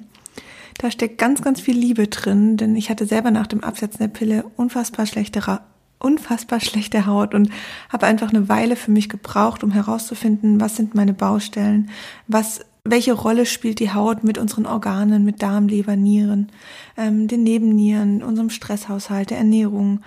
[0.77, 4.09] Da steckt ganz, ganz viel Liebe drin, denn ich hatte selber nach dem Absetzen der
[4.09, 5.61] Pille unfassbar schlechte,
[5.97, 7.49] unfassbar schlechte Haut und
[7.89, 11.89] habe einfach eine Weile für mich gebraucht, um herauszufinden, was sind meine Baustellen,
[12.27, 16.51] was welche Rolle spielt die Haut mit unseren Organen, mit Darm, Leber, Nieren,
[16.97, 20.01] ähm, den Nebennieren, unserem Stresshaushalt, der Ernährung.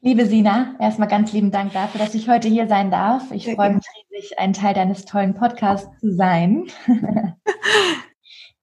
[0.00, 3.30] Liebe Sina, erstmal ganz lieben Dank dafür, dass ich heute hier sein darf.
[3.32, 6.66] Ich freue mich riesig, ein Teil deines tollen Podcasts zu sein.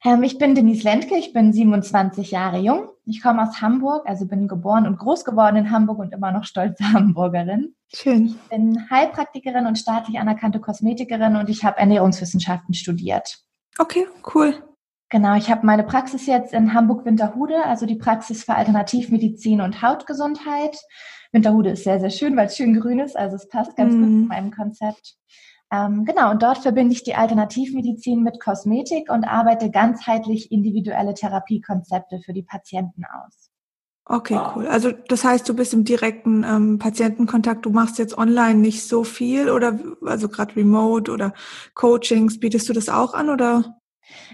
[0.05, 2.89] Ähm, ich bin Denise Lentke, ich bin 27 Jahre jung.
[3.05, 6.45] Ich komme aus Hamburg, also bin geboren und groß geworden in Hamburg und immer noch
[6.45, 7.75] stolze Hamburgerin.
[7.93, 8.27] Schön.
[8.27, 13.39] Ich bin Heilpraktikerin und staatlich anerkannte Kosmetikerin und ich habe Ernährungswissenschaften studiert.
[13.77, 14.55] Okay, cool.
[15.09, 20.75] Genau, ich habe meine Praxis jetzt in Hamburg-Winterhude, also die Praxis für Alternativmedizin und Hautgesundheit.
[21.31, 23.99] Winterhude ist sehr, sehr schön, weil es schön grün ist, also es passt ganz mm.
[23.99, 25.15] gut zu meinem Konzept.
[25.73, 32.19] Ähm, genau, und dort verbinde ich die Alternativmedizin mit Kosmetik und arbeite ganzheitlich individuelle Therapiekonzepte
[32.23, 33.49] für die Patienten aus.
[34.05, 34.67] Okay, cool.
[34.67, 37.65] Also das heißt, du bist im direkten ähm, Patientenkontakt.
[37.65, 41.33] Du machst jetzt online nicht so viel oder also gerade Remote oder
[41.73, 42.39] Coachings.
[42.39, 43.79] Bietest du das auch an oder?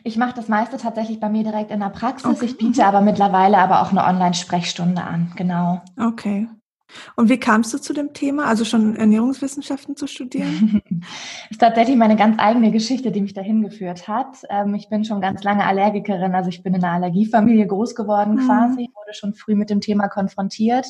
[0.04, 2.26] Ich mache das meiste tatsächlich bei mir direkt in der Praxis.
[2.26, 2.46] Okay.
[2.46, 5.32] Ich biete aber mittlerweile aber auch eine Online-Sprechstunde an.
[5.38, 5.84] Genau.
[5.98, 6.50] Okay.
[7.16, 10.82] Und wie kamst du zu dem Thema, also schon Ernährungswissenschaften zu studieren?
[10.90, 11.10] das
[11.52, 14.38] ist tatsächlich meine ganz eigene Geschichte, die mich dahin geführt hat.
[14.50, 18.36] Ähm, ich bin schon ganz lange Allergikerin, also ich bin in einer Allergiefamilie groß geworden
[18.36, 18.48] mhm.
[18.48, 20.88] quasi, wurde schon früh mit dem Thema konfrontiert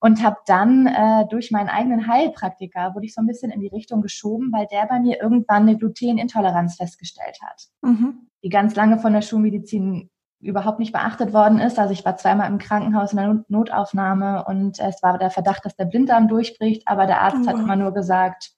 [0.00, 3.68] und habe dann äh, durch meinen eigenen Heilpraktiker wurde ich so ein bisschen in die
[3.68, 8.28] Richtung geschoben, weil der bei mir irgendwann eine Glutenintoleranz festgestellt hat, mhm.
[8.42, 10.10] die ganz lange von der Schulmedizin
[10.40, 11.78] überhaupt nicht beachtet worden ist.
[11.78, 15.76] Also ich war zweimal im Krankenhaus in der Notaufnahme und es war der Verdacht, dass
[15.76, 17.48] der Blinddarm durchbricht, aber der Arzt oh.
[17.48, 18.52] hat immer nur gesagt,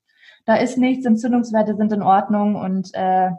[0.45, 3.31] da ist nichts, Entzündungswerte sind in Ordnung und äh,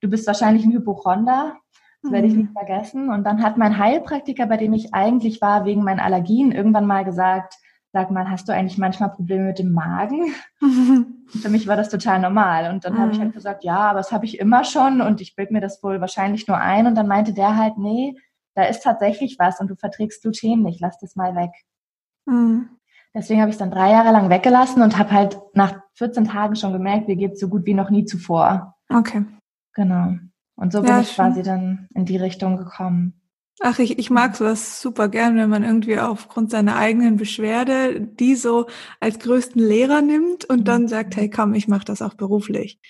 [0.00, 1.56] du bist wahrscheinlich ein Hypochonder.
[2.02, 2.40] Das werde ich mhm.
[2.40, 3.08] nicht vergessen.
[3.08, 7.04] Und dann hat mein Heilpraktiker, bei dem ich eigentlich war, wegen meinen Allergien irgendwann mal
[7.04, 7.54] gesagt,
[7.94, 10.34] sag mal, hast du eigentlich manchmal Probleme mit dem Magen?
[11.28, 12.70] für mich war das total normal.
[12.72, 12.98] Und dann mhm.
[12.98, 15.60] habe ich halt gesagt, ja, aber das habe ich immer schon und ich bilde mir
[15.60, 16.88] das wohl wahrscheinlich nur ein.
[16.88, 18.16] Und dann meinte der halt, nee,
[18.56, 21.52] da ist tatsächlich was und du verträgst Gluten nicht, lass das mal weg.
[22.26, 22.68] Mhm.
[23.14, 26.56] Deswegen habe ich es dann drei Jahre lang weggelassen und habe halt nach 14 Tagen
[26.56, 28.74] schon gemerkt, mir geht es so gut wie noch nie zuvor.
[28.88, 29.24] Okay.
[29.74, 30.14] Genau.
[30.56, 33.20] Und so bin ja, ich quasi dann in die Richtung gekommen.
[33.60, 38.34] Ach, ich, ich mag sowas super gern, wenn man irgendwie aufgrund seiner eigenen Beschwerde die
[38.34, 38.66] so
[39.00, 42.80] als größten Lehrer nimmt und dann sagt, hey komm, ich mache das auch beruflich.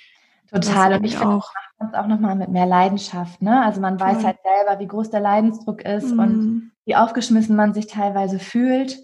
[0.50, 0.94] Total.
[0.94, 3.43] Und ich finde, auch, macht auch nochmal mit mehr Leidenschaft.
[3.43, 3.62] Ne?
[3.62, 4.28] Also man weiß ja.
[4.28, 6.19] halt selber, wie groß der Leidensdruck ist mhm.
[6.19, 8.99] und wie aufgeschmissen man sich teilweise fühlt.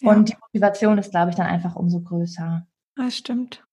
[0.00, 0.10] Ja.
[0.10, 2.66] Und die Motivation ist, glaube ich, dann einfach umso größer.
[2.96, 3.64] Das stimmt.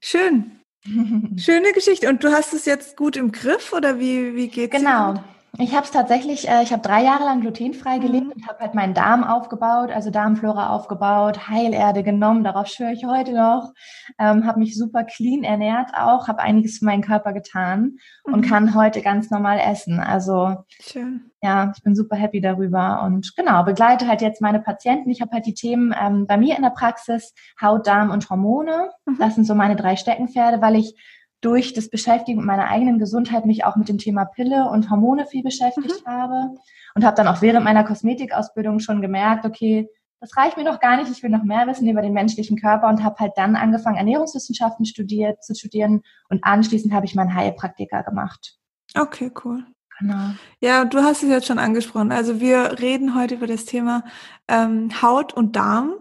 [0.00, 0.60] Schön.
[1.36, 2.08] Schöne Geschichte.
[2.08, 4.76] Und du hast es jetzt gut im Griff oder wie, wie geht's?
[4.76, 5.14] Genau.
[5.14, 5.24] Dir?
[5.60, 8.32] Ich habe es tatsächlich, äh, ich habe drei Jahre lang glutenfrei gelebt mhm.
[8.32, 13.32] und habe halt meinen Darm aufgebaut, also Darmflora aufgebaut, Heilerde genommen, darauf schwöre ich heute
[13.34, 13.72] noch,
[14.20, 18.34] ähm, habe mich super clean ernährt auch, habe einiges für meinen Körper getan mhm.
[18.34, 19.98] und kann heute ganz normal essen.
[19.98, 21.32] Also Schön.
[21.42, 25.10] ja, ich bin super happy darüber und genau, begleite halt jetzt meine Patienten.
[25.10, 28.92] Ich habe halt die Themen ähm, bei mir in der Praxis Haut, Darm und Hormone.
[29.06, 29.16] Mhm.
[29.18, 30.94] Das sind so meine drei Steckenpferde, weil ich
[31.40, 35.26] durch das Beschäftigen mit meiner eigenen Gesundheit mich auch mit dem Thema Pille und Hormone
[35.26, 36.10] viel beschäftigt mhm.
[36.10, 36.54] habe
[36.94, 39.88] und habe dann auch während meiner Kosmetikausbildung schon gemerkt, okay,
[40.20, 42.88] das reicht mir noch gar nicht, ich will noch mehr wissen über den menschlichen Körper
[42.88, 48.02] und habe halt dann angefangen, Ernährungswissenschaften studiert, zu studieren und anschließend habe ich meinen Heilpraktiker
[48.02, 48.58] gemacht.
[48.96, 49.64] Okay, cool.
[50.00, 50.30] Genau.
[50.60, 52.12] Ja, du hast es jetzt schon angesprochen.
[52.12, 54.04] Also wir reden heute über das Thema
[54.46, 55.94] ähm, Haut und Darm.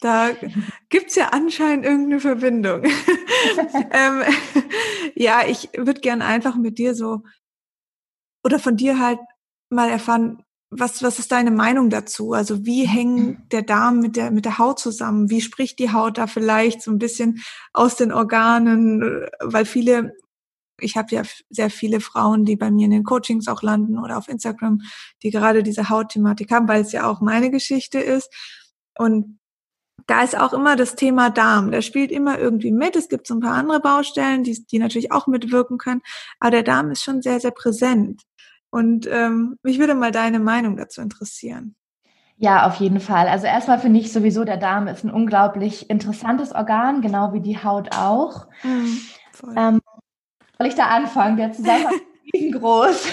[0.00, 0.30] Da
[0.90, 2.84] gibt's ja anscheinend irgendeine Verbindung.
[3.90, 4.22] ähm,
[5.14, 7.22] ja, ich würde gern einfach mit dir so
[8.44, 9.18] oder von dir halt
[9.70, 12.32] mal erfahren, was, was ist deine Meinung dazu?
[12.32, 13.48] Also wie hängt mhm.
[13.50, 15.30] der Darm mit der, mit der Haut zusammen?
[15.30, 17.42] Wie spricht die Haut da vielleicht so ein bisschen
[17.72, 19.26] aus den Organen?
[19.40, 20.14] Weil viele,
[20.78, 24.18] ich habe ja sehr viele Frauen, die bei mir in den Coachings auch landen oder
[24.18, 24.82] auf Instagram,
[25.22, 28.30] die gerade diese Hautthematik haben, weil es ja auch meine Geschichte ist.
[28.98, 29.37] Und
[30.06, 31.70] da ist auch immer das Thema Darm.
[31.70, 32.96] Der spielt immer irgendwie mit.
[32.96, 36.02] Es gibt so ein paar andere Baustellen, die, die natürlich auch mitwirken können.
[36.40, 38.22] Aber der Darm ist schon sehr, sehr präsent.
[38.70, 41.74] Und ähm, mich würde mal deine Meinung dazu interessieren.
[42.36, 43.26] Ja, auf jeden Fall.
[43.26, 47.62] Also erstmal finde ich sowieso, der Darm ist ein unglaublich interessantes Organ, genau wie die
[47.62, 48.46] Haut auch.
[48.62, 49.00] Mhm,
[49.56, 49.80] ähm,
[50.56, 51.36] soll ich da anfangen?
[51.36, 51.94] Der Zusammenhang
[52.24, 53.08] ist riesengroß.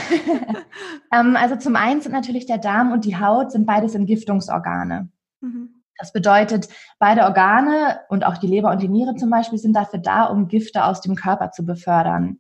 [1.12, 5.10] ähm, also zum einen sind natürlich der Darm und die Haut sind beides Entgiftungsorgane.
[5.42, 5.75] Mhm.
[5.98, 6.68] Das bedeutet,
[7.00, 10.48] beide Organe und auch die Leber und die Niere zum Beispiel sind dafür da, um
[10.48, 12.40] Gifte aus dem Körper zu befördern.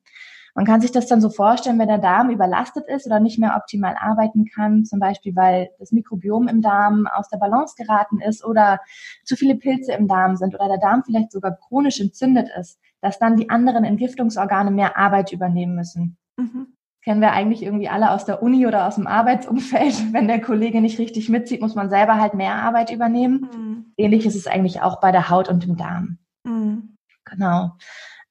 [0.55, 3.57] Man kann sich das dann so vorstellen, wenn der Darm überlastet ist oder nicht mehr
[3.57, 8.43] optimal arbeiten kann, zum Beispiel weil das Mikrobiom im Darm aus der Balance geraten ist
[8.43, 8.79] oder
[9.25, 13.19] zu viele Pilze im Darm sind oder der Darm vielleicht sogar chronisch entzündet ist, dass
[13.19, 16.17] dann die anderen Entgiftungsorgane mehr Arbeit übernehmen müssen.
[16.37, 16.74] Mhm.
[17.05, 19.93] Kennen wir eigentlich irgendwie alle aus der Uni oder aus dem Arbeitsumfeld.
[20.13, 23.47] Wenn der Kollege nicht richtig mitzieht, muss man selber halt mehr Arbeit übernehmen.
[23.53, 23.93] Mhm.
[23.95, 26.17] Ähnlich ist es eigentlich auch bei der Haut und dem Darm.
[26.43, 26.97] Mhm.
[27.23, 27.73] Genau.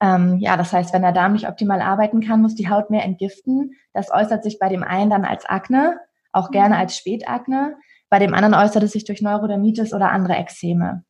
[0.01, 3.05] Ähm, ja, das heißt, wenn der Darm nicht optimal arbeiten kann, muss die Haut mehr
[3.05, 3.75] entgiften.
[3.93, 6.01] Das äußert sich bei dem einen dann als Akne,
[6.33, 6.81] auch gerne mhm.
[6.81, 7.77] als Spätakne.
[8.11, 11.05] Bei dem anderen äußert es sich durch Neurodermitis oder andere Ekzeme.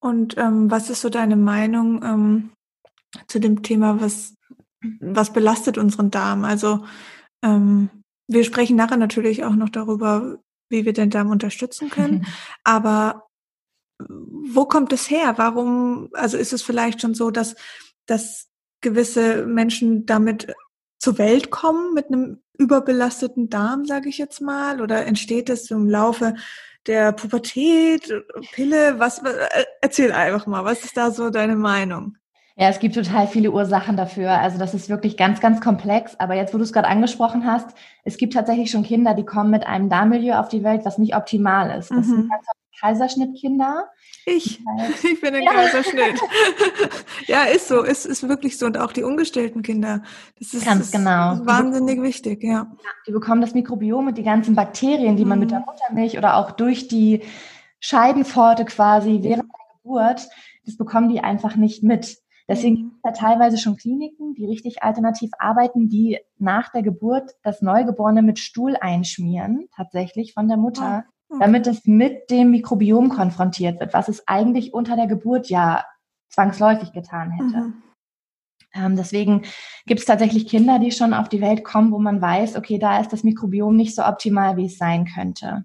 [0.00, 2.52] Und ähm, was ist so deine Meinung ähm,
[3.28, 4.34] zu dem Thema, was,
[5.00, 6.44] was belastet unseren Darm?
[6.44, 6.84] Also
[7.42, 7.90] ähm,
[8.26, 10.38] wir sprechen nachher natürlich auch noch darüber,
[10.68, 12.26] wie wir den Darm unterstützen können.
[12.64, 13.28] Aber
[13.98, 15.34] wo kommt es her?
[15.36, 17.56] Warum, also ist es vielleicht schon so, dass,
[18.06, 18.48] dass
[18.80, 20.54] gewisse Menschen damit
[20.98, 24.80] zur Welt kommen mit einem überbelasteten Darm, sage ich jetzt mal?
[24.80, 26.34] Oder entsteht es im Laufe
[26.86, 28.12] der Pubertät,
[28.52, 28.98] Pille?
[28.98, 32.16] Was, äh, erzähl einfach mal, was ist da so deine Meinung?
[32.58, 34.32] Ja, es gibt total viele Ursachen dafür.
[34.32, 36.16] Also das ist wirklich ganz, ganz komplex.
[36.18, 37.68] Aber jetzt, wo du es gerade angesprochen hast,
[38.04, 41.14] es gibt tatsächlich schon Kinder, die kommen mit einem Darmmilieu auf die Welt, was nicht
[41.14, 41.90] optimal ist.
[41.90, 42.10] Das mhm.
[42.10, 42.46] sind ganz
[42.80, 43.88] Kaiserschnittkinder.
[44.26, 44.60] Ich,
[45.02, 45.52] ich bin ein ja.
[45.52, 46.20] Kaiserschnitt.
[47.26, 48.66] ja, ist so, ist, ist wirklich so.
[48.66, 50.02] Und auch die ungestillten Kinder.
[50.38, 51.34] Das ist, Ganz genau.
[51.34, 52.50] Ist wahnsinnig wichtig, ja.
[52.50, 52.76] ja.
[53.06, 55.28] Die bekommen das Mikrobiom und die ganzen Bakterien, die mhm.
[55.28, 55.66] man mit der mhm.
[55.66, 57.22] Muttermilch oder auch durch die
[57.80, 60.28] Scheidenpforte quasi während der Geburt,
[60.64, 62.18] das bekommen die einfach nicht mit.
[62.48, 67.32] Deswegen gibt es ja teilweise schon Kliniken, die richtig alternativ arbeiten, die nach der Geburt
[67.42, 71.40] das Neugeborene mit Stuhl einschmieren, tatsächlich von der Mutter, okay.
[71.40, 75.84] damit es mit dem Mikrobiom konfrontiert wird, was es eigentlich unter der Geburt ja
[76.30, 77.58] zwangsläufig getan hätte.
[77.58, 77.82] Mhm.
[78.74, 79.42] Ähm, deswegen
[79.86, 83.00] gibt es tatsächlich Kinder, die schon auf die Welt kommen, wo man weiß, okay, da
[83.00, 85.64] ist das Mikrobiom nicht so optimal, wie es sein könnte.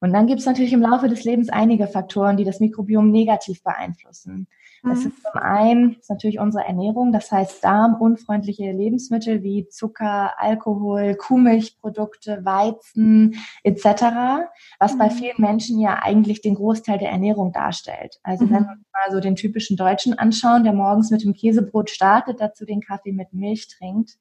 [0.00, 3.62] Und dann gibt es natürlich im Laufe des Lebens einige Faktoren, die das Mikrobiom negativ
[3.62, 4.46] beeinflussen.
[4.82, 5.06] Das mhm.
[5.06, 12.44] ist zum einen ist natürlich unsere Ernährung, das heißt darmunfreundliche Lebensmittel wie Zucker, Alkohol, Kuhmilchprodukte,
[12.44, 14.46] Weizen etc.,
[14.78, 14.98] was mhm.
[14.98, 18.18] bei vielen Menschen ja eigentlich den Großteil der Ernährung darstellt.
[18.22, 18.50] Also mhm.
[18.50, 22.40] wenn wir uns mal so den typischen Deutschen anschauen, der morgens mit dem Käsebrot startet,
[22.40, 24.18] dazu den Kaffee mit Milch trinkt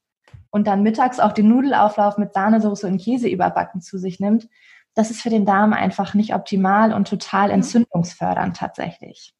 [0.49, 4.47] und dann mittags auch den Nudelauflauf mit Sahnesoße und Käse überbacken zu sich nimmt,
[4.95, 9.33] das ist für den Darm einfach nicht optimal und total entzündungsfördernd tatsächlich.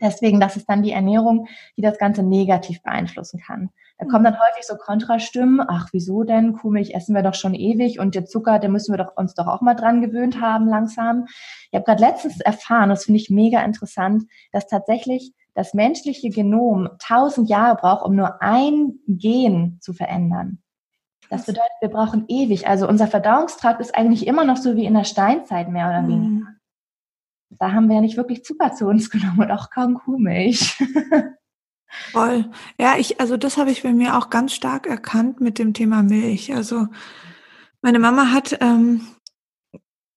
[0.00, 3.70] Deswegen, das ist dann die Ernährung, die das Ganze negativ beeinflussen kann.
[3.98, 6.54] Da kommen dann häufig so Kontrastimmen, ach, wieso denn?
[6.54, 9.46] Kuhmilch essen wir doch schon ewig und der Zucker, der müssen wir doch uns doch
[9.46, 11.26] auch mal dran gewöhnt haben, langsam.
[11.70, 16.88] Ich habe gerade letztens erfahren, das finde ich mega interessant, dass tatsächlich das menschliche Genom
[16.98, 20.63] tausend Jahre braucht, um nur ein Gen zu verändern.
[21.30, 22.68] Das bedeutet, wir brauchen ewig.
[22.68, 26.50] Also unser Verdauungstrakt ist eigentlich immer noch so wie in der Steinzeit mehr oder weniger.
[26.50, 26.54] Mhm
[27.58, 30.82] da haben wir ja nicht wirklich Zucker zu uns genommen und auch kaum Kuhmilch.
[32.10, 32.50] Voll.
[32.78, 36.02] Ja, ich, also das habe ich bei mir auch ganz stark erkannt mit dem Thema
[36.02, 36.52] Milch.
[36.52, 36.88] Also
[37.82, 39.02] meine Mama hat ähm,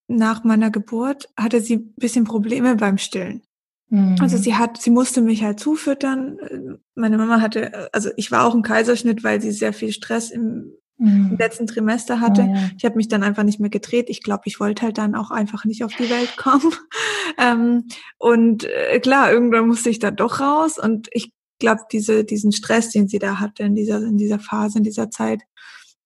[0.08, 3.44] nach meiner Geburt hatte sie ein bisschen Probleme beim Stillen.
[3.90, 4.16] Mhm.
[4.20, 6.80] Also sie hat, sie musste mich halt zufüttern.
[6.96, 10.72] Meine Mama hatte, also ich war auch ein Kaiserschnitt, weil sie sehr viel Stress im
[10.98, 11.30] mhm.
[11.32, 12.48] im letzten Trimester hatte.
[12.50, 12.70] Oh, ja.
[12.78, 14.10] Ich habe mich dann einfach nicht mehr gedreht.
[14.10, 16.74] Ich glaube, ich wollte halt dann auch einfach nicht auf die Welt kommen.
[17.38, 17.86] ähm,
[18.18, 20.78] und äh, klar, irgendwann musste ich da doch raus.
[20.78, 24.80] Und ich glaube, diese, diesen Stress, den sie da hatte in dieser, in dieser Phase,
[24.80, 25.42] in dieser Zeit,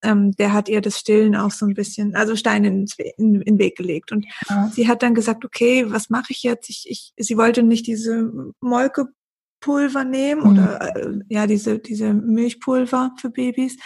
[0.04, 2.86] ähm, der hat ihr das Stillen auch so ein bisschen, also Steine in,
[3.18, 4.12] in, in den Weg gelegt.
[4.12, 4.70] Und ja.
[4.74, 6.70] sie hat dann gesagt, okay, was mache ich jetzt?
[6.70, 8.32] Ich, ich, sie wollte nicht diese
[8.62, 10.50] Molkepulver nehmen mhm.
[10.50, 13.78] oder äh, ja, diese, diese Milchpulver für Babys.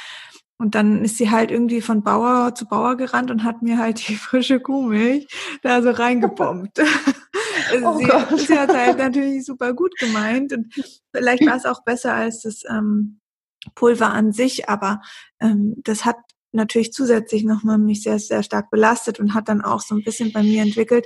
[0.57, 4.07] Und dann ist sie halt irgendwie von Bauer zu Bauer gerannt und hat mir halt
[4.07, 5.27] die frische Kuhmilch
[5.61, 6.79] da so reingebombt.
[7.83, 10.73] oh sie, sie, hat halt natürlich super gut gemeint und
[11.13, 13.19] vielleicht war es auch besser als das ähm,
[13.73, 15.01] Pulver an sich, aber
[15.41, 16.17] ähm, das hat
[16.51, 20.31] natürlich zusätzlich nochmal mich sehr, sehr stark belastet und hat dann auch so ein bisschen
[20.31, 21.05] bei mir entwickelt,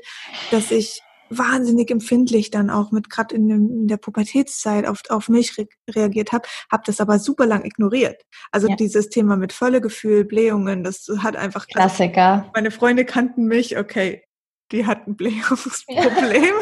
[0.52, 5.58] dass ich wahnsinnig empfindlich dann auch mit gerade in, in, der Pubertätszeit auf, auf Milch
[5.58, 8.22] re reagiert habe, habe das aber super lang ignoriert.
[8.52, 8.76] Also ja.
[8.76, 12.34] dieses Thema mit Völlegefühl, Blähungen, das hat einfach Klassiker.
[12.34, 14.24] Also meine Freunde kannten mich, okay,
[14.72, 16.44] die hatten Blähungsproblem.
[16.44, 16.52] Ja.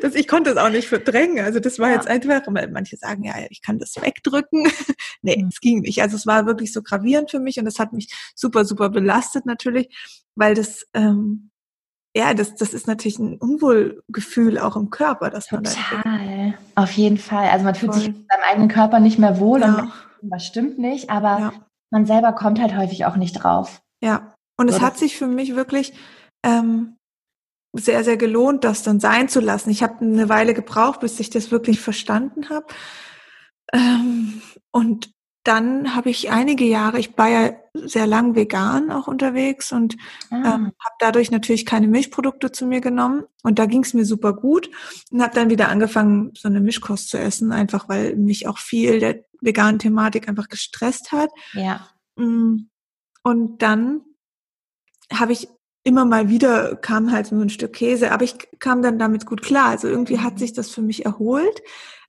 [0.00, 1.44] Das, ich konnte es auch nicht verdrängen.
[1.44, 1.96] Also das war ja.
[1.96, 4.66] jetzt einfach, weil manche sagen, ja, ich kann das wegdrücken.
[5.22, 5.48] nee, mhm.
[5.48, 6.00] es ging nicht.
[6.00, 9.46] Also es war wirklich so gravierend für mich und das hat mich super, super belastet
[9.46, 9.88] natürlich,
[10.36, 11.47] weil das, ähm,
[12.16, 16.54] ja, das, das ist natürlich ein Unwohlgefühl auch im Körper, dass man Total.
[16.74, 17.48] Da Auf jeden Fall.
[17.48, 18.00] Also man fühlt Voll.
[18.00, 19.92] sich in seinem eigenen Körper nicht mehr wohl ja.
[20.22, 21.52] und was stimmt nicht, aber ja.
[21.90, 23.82] man selber kommt halt häufig auch nicht drauf.
[24.02, 24.34] Ja.
[24.56, 25.92] Und so, es hat sich für mich wirklich
[26.44, 26.96] ähm,
[27.72, 29.70] sehr, sehr gelohnt, das dann sein zu lassen.
[29.70, 32.66] Ich habe eine Weile gebraucht, bis ich das wirklich verstanden habe.
[33.72, 35.10] Ähm, und
[35.44, 39.96] dann habe ich einige Jahre, ich war ja sehr lang vegan auch unterwegs und
[40.30, 40.36] ah.
[40.36, 43.24] ähm, habe dadurch natürlich keine Milchprodukte zu mir genommen.
[43.42, 44.68] Und da ging es mir super gut
[45.10, 49.00] und habe dann wieder angefangen, so eine Mischkost zu essen, einfach weil mich auch viel
[49.00, 51.30] der veganen Thematik einfach gestresst hat.
[51.52, 51.88] Ja.
[52.16, 52.68] Mm.
[53.22, 54.02] Und dann
[55.12, 55.48] habe ich
[55.84, 59.42] immer mal wieder kam halt so ein Stück Käse, aber ich kam dann damit gut
[59.42, 59.68] klar.
[59.68, 60.38] Also irgendwie hat mhm.
[60.38, 61.62] sich das für mich erholt,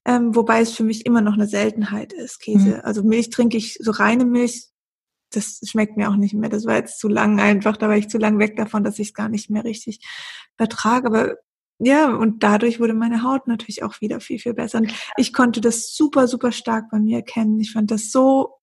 [0.06, 2.78] ähm, wobei es für mich immer noch eine Seltenheit ist, Käse.
[2.78, 2.82] Mhm.
[2.84, 4.70] Also Milch trinke ich, so reine Milch,
[5.32, 6.50] das schmeckt mir auch nicht mehr.
[6.50, 9.10] Das war jetzt zu lang einfach, da war ich zu lang weg davon, dass ich
[9.10, 10.00] es gar nicht mehr richtig
[10.58, 11.08] vertrage.
[11.08, 11.36] Aber
[11.80, 14.80] ja, und dadurch wurde meine Haut natürlich auch wieder viel, viel besser.
[14.80, 17.60] Und ich konnte das super, super stark bei mir erkennen.
[17.60, 18.59] Ich fand das so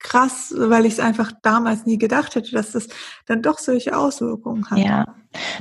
[0.00, 2.88] krass, weil ich es einfach damals nie gedacht hätte, dass das
[3.26, 4.78] dann doch solche Auswirkungen hat.
[4.78, 5.04] Ja,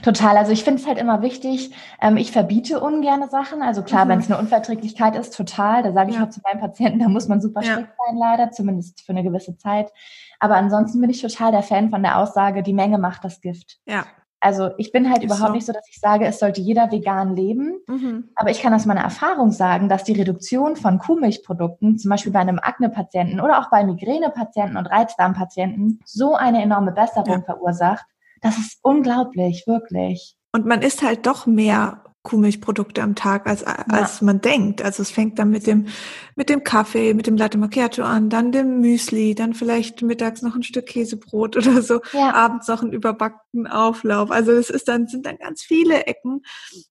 [0.02, 0.38] total.
[0.38, 3.62] Also ich finde es halt immer wichtig, ähm, ich verbiete ungerne Sachen.
[3.62, 4.10] Also klar, mhm.
[4.10, 5.84] wenn es eine Unverträglichkeit ist, total.
[5.84, 6.24] Da sage ich ja.
[6.24, 8.06] auch zu meinen Patienten, da muss man super strikt ja.
[8.08, 9.92] sein, leider, zumindest für eine gewisse Zeit.
[10.40, 13.80] Aber ansonsten bin ich total der Fan von der Aussage, die Menge macht das Gift.
[13.86, 14.06] Ja.
[14.42, 15.54] Also ich bin halt ist überhaupt so.
[15.54, 17.80] nicht so, dass ich sage, es sollte jeder vegan leben.
[17.88, 18.30] Mhm.
[18.36, 22.40] Aber ich kann aus meiner Erfahrung sagen, dass die Reduktion von Kuhmilchprodukten, zum Beispiel bei
[22.40, 27.42] einem Akne-Patienten oder auch bei Migränepatienten und Reizdarmpatienten, so eine enorme Besserung ja.
[27.42, 28.06] verursacht.
[28.42, 30.36] Das ist unglaublich, wirklich.
[30.54, 34.26] Und man isst halt doch mehr Kuhmilchprodukte am Tag, als, als ja.
[34.26, 34.82] man denkt.
[34.82, 35.88] Also es fängt dann mit dem,
[36.36, 40.56] mit dem Kaffee, mit dem Latte Macchiato an, dann dem Müsli, dann vielleicht mittags noch
[40.56, 42.34] ein Stück Käsebrot oder so, ja.
[42.34, 44.32] abends noch einen überbackten Auflauf.
[44.32, 46.42] Also es ist dann, sind dann ganz viele Ecken.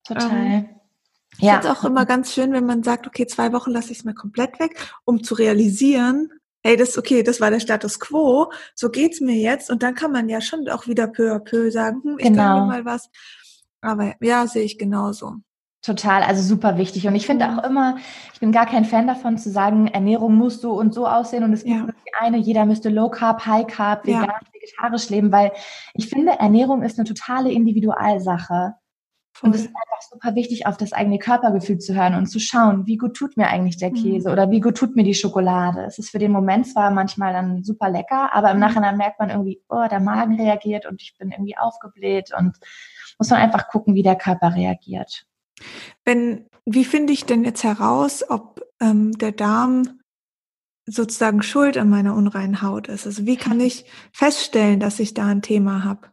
[0.04, 0.30] Total.
[0.32, 0.68] Ähm,
[1.37, 1.54] ich ja.
[1.54, 4.04] finde es auch immer ganz schön, wenn man sagt, okay, zwei Wochen lasse ich es
[4.04, 6.30] mal komplett weg, um zu realisieren,
[6.64, 10.11] hey, das okay, das war der Status quo, so geht's mir jetzt und dann kann
[10.11, 12.42] man ja schon auch wieder peu à peu sagen, hm, ich genau.
[12.42, 13.11] kann mir mal was
[13.80, 15.37] aber ja, sehe ich genauso.
[15.80, 17.06] Total, also super wichtig.
[17.06, 17.58] Und ich finde mhm.
[17.58, 17.99] auch immer,
[18.35, 21.52] ich bin gar kein Fan davon zu sagen, Ernährung muss so und so aussehen und
[21.52, 21.82] es gibt ja.
[21.82, 24.40] nur die eine, jeder müsste Low Carb, High Carb, vegan, ja.
[24.52, 25.52] vegetarisch leben, weil
[25.94, 28.75] ich finde, Ernährung ist eine totale Individualsache.
[29.32, 29.50] Voll.
[29.50, 32.88] Und es ist einfach super wichtig, auf das eigene Körpergefühl zu hören und zu schauen,
[32.88, 33.94] wie gut tut mir eigentlich der mhm.
[33.94, 34.32] Käse mhm.
[34.32, 35.85] oder wie gut tut mir die Schokolade.
[35.85, 38.62] Es ist für den Moment zwar manchmal dann super lecker, aber im mhm.
[38.62, 42.56] Nachhinein merkt man irgendwie, oh, der Magen reagiert und ich bin irgendwie aufgebläht und
[43.18, 45.26] muss man einfach gucken, wie der Körper reagiert.
[46.04, 50.00] Wenn, wie finde ich denn jetzt heraus, ob ähm, der Darm
[50.87, 53.06] sozusagen schuld an meiner unreinen Haut ist?
[53.06, 56.08] Also wie kann ich feststellen, dass ich da ein Thema habe?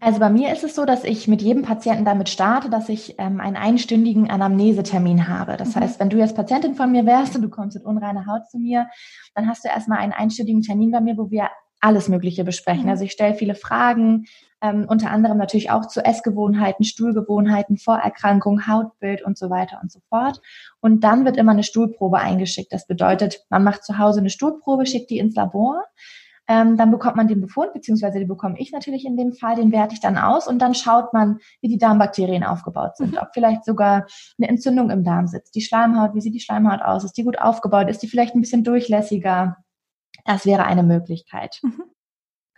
[0.00, 3.14] Also bei mir ist es so, dass ich mit jedem Patienten damit starte, dass ich
[3.18, 5.56] ähm, einen einstündigen Anamnesetermin habe.
[5.56, 5.80] Das mhm.
[5.80, 8.58] heißt, wenn du jetzt Patientin von mir wärst und du kommst mit unreiner Haut zu
[8.58, 8.88] mir,
[9.34, 11.48] dann hast du erstmal einen einstündigen Termin bei mir, wo wir
[11.80, 12.84] alles Mögliche besprechen.
[12.84, 12.90] Mhm.
[12.90, 14.26] Also ich stelle viele Fragen,
[14.60, 20.00] ähm, unter anderem natürlich auch zu Essgewohnheiten, Stuhlgewohnheiten, Vorerkrankung, Hautbild und so weiter und so
[20.08, 20.40] fort.
[20.80, 22.72] Und dann wird immer eine Stuhlprobe eingeschickt.
[22.72, 25.84] Das bedeutet, man macht zu Hause eine Stuhlprobe, schickt die ins Labor.
[26.50, 29.70] Ähm, dann bekommt man den Befund, beziehungsweise den bekomme ich natürlich in dem Fall, den
[29.70, 33.18] werte ich dann aus und dann schaut man, wie die Darmbakterien aufgebaut sind, mhm.
[33.18, 34.06] ob vielleicht sogar
[34.38, 37.38] eine Entzündung im Darm sitzt, die Schleimhaut, wie sieht die Schleimhaut aus, ist die gut
[37.38, 39.58] aufgebaut, ist die vielleicht ein bisschen durchlässiger,
[40.24, 41.58] Das wäre eine Möglichkeit.
[41.62, 41.82] Mhm.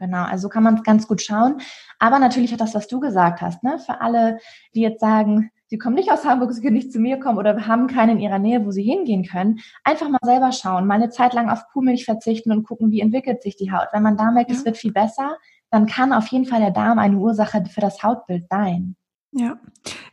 [0.00, 1.60] Genau, also kann man ganz gut schauen.
[1.98, 3.78] Aber natürlich auch das, was du gesagt hast, ne?
[3.78, 4.38] Für alle,
[4.74, 7.66] die jetzt sagen, sie kommen nicht aus Hamburg, sie können nicht zu mir kommen oder
[7.66, 11.10] haben keinen in ihrer Nähe, wo sie hingehen können, einfach mal selber schauen, mal eine
[11.10, 13.88] Zeit lang auf Kuhmilch verzichten und gucken, wie entwickelt sich die Haut.
[13.92, 14.56] Wenn man da merkt, ja.
[14.56, 15.36] es wird viel besser,
[15.70, 18.96] dann kann auf jeden Fall der Darm eine Ursache für das Hautbild sein.
[19.32, 19.58] Ja.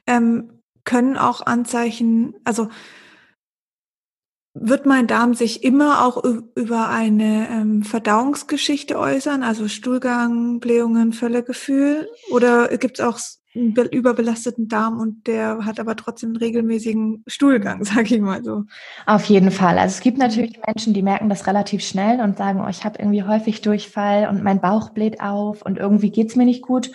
[0.06, 2.68] Ähm, können auch Anzeichen, also
[4.60, 6.24] wird mein Darm sich immer auch
[6.56, 12.10] über eine ähm, Verdauungsgeschichte äußern, also Stuhlgang, Blähungen, Völlegefühl?
[12.32, 13.20] Oder gibt es auch
[13.58, 18.64] überbelasteten Darm und der hat aber trotzdem einen regelmäßigen Stuhlgang, sage ich mal so.
[19.06, 19.78] Auf jeden Fall.
[19.78, 23.00] Also es gibt natürlich Menschen, die merken das relativ schnell und sagen, oh, ich habe
[23.00, 26.92] irgendwie häufig Durchfall und mein Bauch bläht auf und irgendwie geht's mir nicht gut.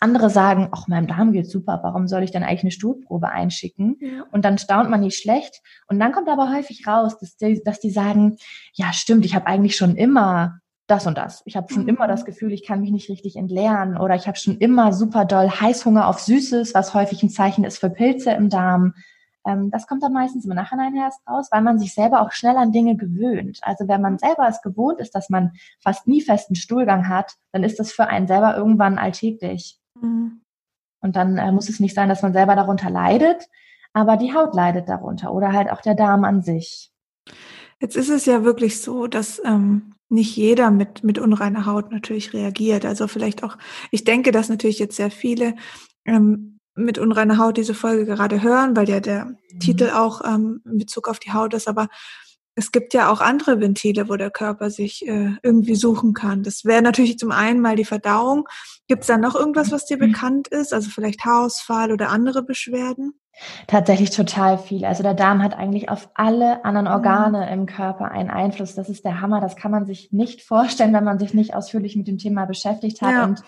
[0.00, 3.96] Andere sagen, ach, meinem Darm geht's super, warum soll ich dann eigentlich eine Stuhlprobe einschicken?
[4.00, 4.24] Ja.
[4.32, 5.60] Und dann staunt man nicht schlecht.
[5.88, 8.36] Und dann kommt aber häufig raus, dass die, dass die sagen,
[8.72, 11.42] ja stimmt, ich habe eigentlich schon immer das und das.
[11.46, 11.88] Ich habe schon mhm.
[11.88, 15.24] immer das Gefühl, ich kann mich nicht richtig entleeren oder ich habe schon immer super
[15.24, 18.94] doll Heißhunger auf Süßes, was häufig ein Zeichen ist für Pilze im Darm.
[19.44, 22.56] Ähm, das kommt dann meistens im Nachhinein erst raus, weil man sich selber auch schnell
[22.56, 23.58] an Dinge gewöhnt.
[23.62, 27.64] Also wenn man selber es gewohnt ist, dass man fast nie festen Stuhlgang hat, dann
[27.64, 29.78] ist das für einen selber irgendwann alltäglich.
[30.00, 30.42] Mhm.
[31.00, 33.48] Und dann äh, muss es nicht sein, dass man selber darunter leidet,
[33.92, 36.92] aber die Haut leidet darunter oder halt auch der Darm an sich.
[37.80, 42.32] Jetzt ist es ja wirklich so, dass ähm, nicht jeder mit, mit unreiner Haut natürlich
[42.32, 42.84] reagiert.
[42.84, 43.58] Also vielleicht auch,
[43.90, 45.54] ich denke, dass natürlich jetzt sehr viele
[46.04, 49.60] ähm, mit unreiner Haut diese Folge gerade hören, weil ja der mhm.
[49.60, 51.88] Titel auch ähm, in Bezug auf die Haut ist, aber
[52.58, 56.42] es gibt ja auch andere Ventile, wo der Körper sich äh, irgendwie suchen kann.
[56.42, 58.48] Das wäre natürlich zum einen mal die Verdauung.
[58.88, 60.12] Gibt es da noch irgendwas, was dir mhm.
[60.12, 60.72] bekannt ist?
[60.72, 63.12] Also vielleicht Haarausfall oder andere Beschwerden?
[63.66, 64.84] Tatsächlich total viel.
[64.84, 67.52] Also der Darm hat eigentlich auf alle anderen Organe mhm.
[67.52, 68.74] im Körper einen Einfluss.
[68.74, 69.40] Das ist der Hammer.
[69.40, 73.02] Das kann man sich nicht vorstellen, wenn man sich nicht ausführlich mit dem Thema beschäftigt
[73.02, 73.12] hat.
[73.12, 73.24] Ja.
[73.24, 73.42] Und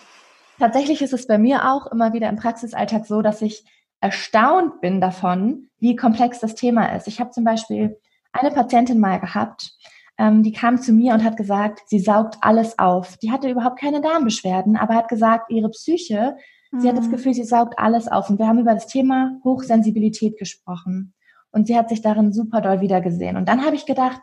[0.58, 3.64] tatsächlich ist es bei mir auch immer wieder im Praxisalltag so, dass ich
[4.00, 7.08] erstaunt bin davon, wie komplex das Thema ist.
[7.08, 7.98] Ich habe zum Beispiel
[8.32, 9.72] eine Patientin mal gehabt,
[10.18, 13.16] ähm, die kam zu mir und hat gesagt, sie saugt alles auf.
[13.18, 16.36] Die hatte überhaupt keine Darmbeschwerden, aber hat gesagt, ihre Psyche
[16.70, 16.88] Sie mhm.
[16.88, 17.12] hat das mhm.
[17.12, 18.28] Gefühl, sie saugt alles auf.
[18.30, 21.14] Und wir haben über das Thema Hochsensibilität gesprochen.
[21.50, 23.36] Und sie hat sich darin super doll wiedergesehen.
[23.36, 24.20] Und dann habe ich gedacht,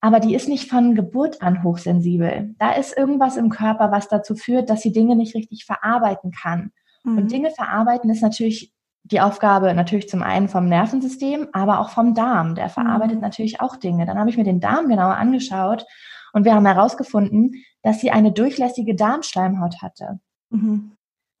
[0.00, 2.54] aber die ist nicht von Geburt an hochsensibel.
[2.58, 6.70] Da ist irgendwas im Körper, was dazu führt, dass sie Dinge nicht richtig verarbeiten kann.
[7.04, 7.18] Mhm.
[7.18, 8.72] Und Dinge verarbeiten ist natürlich
[9.02, 12.54] die Aufgabe natürlich zum einen vom Nervensystem, aber auch vom Darm.
[12.54, 13.22] Der verarbeitet mhm.
[13.22, 14.06] natürlich auch Dinge.
[14.06, 15.86] Dann habe ich mir den Darm genauer angeschaut
[16.32, 20.20] und wir haben herausgefunden, dass sie eine durchlässige Darmschleimhaut hatte.
[20.50, 20.92] Mhm.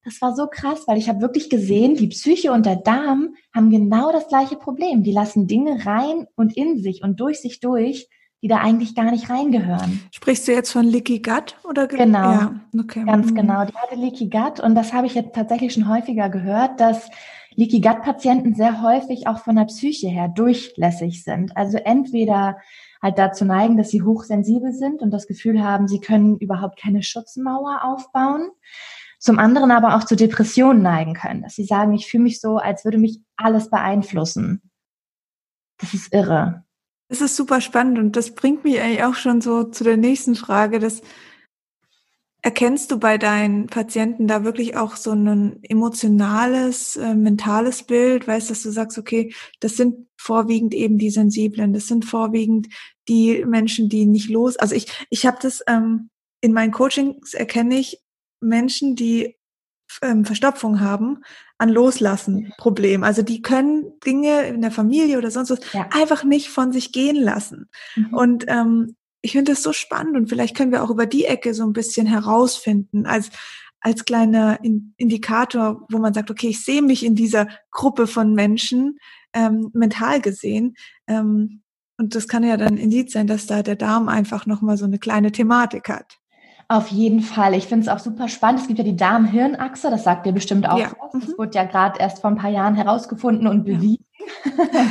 [0.08, 3.68] Das war so krass, weil ich habe wirklich gesehen, die Psyche und der Darm haben
[3.68, 5.02] genau das gleiche Problem.
[5.02, 8.08] Die lassen Dinge rein und in sich und durch sich durch,
[8.40, 10.00] die da eigentlich gar nicht reingehören.
[10.10, 12.32] Sprichst du jetzt von Leaky Gut oder genau?
[12.32, 13.04] Ja, okay.
[13.04, 13.34] Ganz mhm.
[13.34, 13.66] genau.
[13.66, 17.10] Die hatte Leaky Gut und das habe ich jetzt tatsächlich schon häufiger gehört, dass
[17.54, 21.54] Leaky Gut Patienten sehr häufig auch von der Psyche her durchlässig sind.
[21.54, 22.56] Also entweder
[23.02, 27.02] halt dazu neigen, dass sie hochsensibel sind und das Gefühl haben, sie können überhaupt keine
[27.02, 28.48] Schutzmauer aufbauen
[29.18, 32.56] zum anderen aber auch zu Depressionen neigen können, dass sie sagen, ich fühle mich so,
[32.56, 34.62] als würde mich alles beeinflussen.
[35.78, 36.64] Das ist irre.
[37.08, 40.34] Das ist super spannend und das bringt mich eigentlich auch schon so zu der nächsten
[40.34, 41.02] Frage, dass
[42.40, 48.28] Erkennst du bei deinen Patienten da wirklich auch so ein emotionales, äh, mentales Bild?
[48.28, 52.68] Weißt, dass du sagst, okay, das sind vorwiegend eben die Sensiblen, das sind vorwiegend
[53.08, 54.56] die Menschen, die nicht los.
[54.56, 58.00] Also ich, ich habe das ähm, in meinen Coachings erkenne ich
[58.40, 59.36] Menschen, die
[60.02, 61.22] ähm, Verstopfung haben,
[61.58, 63.02] an Loslassen Problem.
[63.02, 65.88] Also die können Dinge in der Familie oder sonst was ja.
[65.92, 67.68] einfach nicht von sich gehen lassen.
[67.96, 68.14] Mhm.
[68.14, 71.54] Und ähm, ich finde das so spannend und vielleicht können wir auch über die Ecke
[71.54, 73.30] so ein bisschen herausfinden als
[73.80, 74.58] als kleiner
[74.96, 78.98] Indikator, wo man sagt, okay, ich sehe mich in dieser Gruppe von Menschen
[79.32, 80.74] ähm, mental gesehen.
[81.06, 81.62] Ähm,
[81.96, 84.98] und das kann ja dann Indiz sein, dass da der Darm einfach nochmal so eine
[84.98, 86.17] kleine Thematik hat.
[86.70, 87.54] Auf jeden Fall.
[87.54, 88.60] Ich finde es auch super spannend.
[88.60, 90.90] Es gibt ja die Darm-Hirn-Achse, das sagt ihr bestimmt auch ja.
[91.12, 91.34] Das mhm.
[91.38, 94.04] wurde ja gerade erst vor ein paar Jahren herausgefunden und bewiesen,
[94.44, 94.84] ja.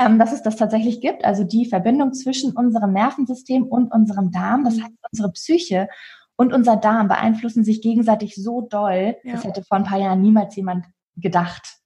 [0.06, 1.26] ähm, dass es das tatsächlich gibt.
[1.26, 4.64] Also die Verbindung zwischen unserem Nervensystem und unserem Darm.
[4.64, 4.84] Das mhm.
[4.84, 5.88] heißt, unsere Psyche
[6.36, 9.34] und unser Darm beeinflussen sich gegenseitig so doll, ja.
[9.34, 11.79] das hätte vor ein paar Jahren niemals jemand gedacht.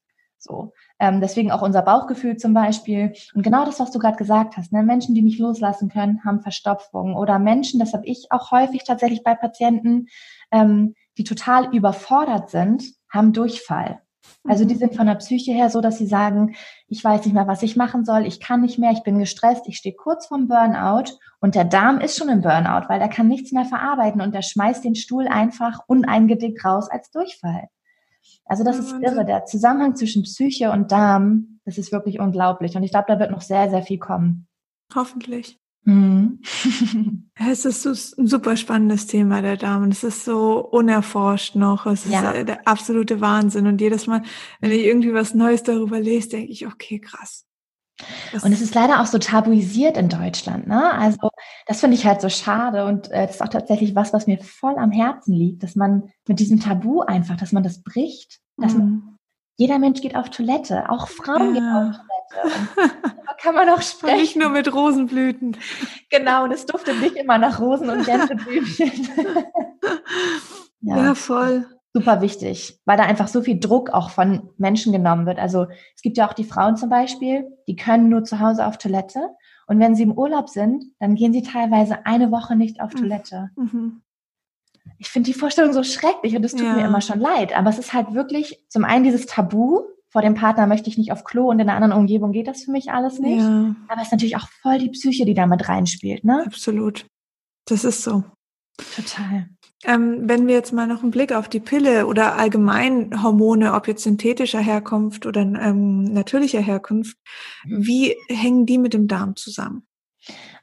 [0.45, 0.73] So.
[1.01, 3.15] Ähm, deswegen auch unser Bauchgefühl zum Beispiel.
[3.35, 4.83] Und genau das, was du gerade gesagt hast, ne?
[4.83, 7.17] Menschen, die nicht loslassen können, haben Verstopfung.
[7.17, 10.07] Oder Menschen, das habe ich auch häufig tatsächlich bei Patienten,
[10.53, 14.01] ähm, die total überfordert sind, haben Durchfall.
[14.47, 14.79] Also die mhm.
[14.79, 16.55] sind von der Psyche her so, dass sie sagen,
[16.87, 19.67] ich weiß nicht mehr, was ich machen soll, ich kann nicht mehr, ich bin gestresst,
[19.67, 23.29] ich stehe kurz vorm Burnout und der Darm ist schon im Burnout, weil der kann
[23.29, 27.69] nichts mehr verarbeiten und der schmeißt den Stuhl einfach uneingedickt raus als Durchfall.
[28.45, 29.25] Also das ja, ist irre.
[29.25, 32.77] Der Zusammenhang zwischen Psyche und Darm, das ist wirklich unglaublich.
[32.77, 34.47] Und ich glaube, da wird noch sehr, sehr viel kommen.
[34.95, 35.59] Hoffentlich.
[35.85, 36.41] Mhm.
[37.51, 39.91] es ist so ein super spannendes Thema, der Darm.
[39.91, 41.87] Es ist so unerforscht noch.
[41.87, 42.31] Es ja.
[42.31, 43.67] ist der absolute Wahnsinn.
[43.67, 44.23] Und jedes Mal,
[44.61, 47.47] wenn ich irgendwie was Neues darüber lese, denke ich, okay, krass.
[48.43, 50.93] Und es ist leider auch so tabuisiert in Deutschland, ne?
[50.93, 51.31] Also
[51.67, 54.39] das finde ich halt so schade und äh, das ist auch tatsächlich was, was mir
[54.43, 58.73] voll am Herzen liegt, dass man mit diesem Tabu einfach, dass man das bricht, dass
[58.73, 58.79] mhm.
[58.79, 59.19] man,
[59.57, 61.61] jeder Mensch geht auf Toilette, auch Frauen ja.
[61.61, 61.97] gehen auf
[62.33, 62.95] Toilette.
[63.27, 64.19] Da kann man auch sprechen.
[64.19, 65.57] Nicht nur mit Rosenblüten.
[66.11, 68.91] Genau, und es duftet nicht immer nach Rosen und Gänseblümchen.
[70.81, 70.97] ja.
[70.97, 75.39] ja, voll super wichtig, weil da einfach so viel Druck auch von Menschen genommen wird.
[75.39, 78.79] Also es gibt ja auch die Frauen zum Beispiel, die können nur zu Hause auf
[78.79, 79.31] Toilette.
[79.67, 82.99] Und wenn sie im Urlaub sind, dann gehen sie teilweise eine Woche nicht auf mhm.
[82.99, 83.51] Toilette.
[83.57, 84.03] Mhm.
[84.99, 86.75] Ich finde die Vorstellung so schrecklich und es tut ja.
[86.75, 87.57] mir immer schon leid.
[87.57, 91.13] Aber es ist halt wirklich zum einen dieses Tabu, vor dem Partner möchte ich nicht
[91.13, 93.41] auf Klo und in einer anderen Umgebung geht das für mich alles nicht.
[93.41, 93.75] Ja.
[93.89, 96.45] Aber es ist natürlich auch voll die Psyche, die da mit reinspielt, ne?
[96.47, 97.07] Absolut.
[97.67, 98.25] Das ist so.
[98.95, 99.49] Total.
[99.87, 103.87] Ähm, wenn wir jetzt mal noch einen Blick auf die Pille oder allgemein Hormone, ob
[103.87, 107.19] jetzt synthetischer Herkunft oder ähm, natürlicher Herkunft,
[107.65, 107.87] mhm.
[107.87, 109.87] wie hängen die mit dem Darm zusammen?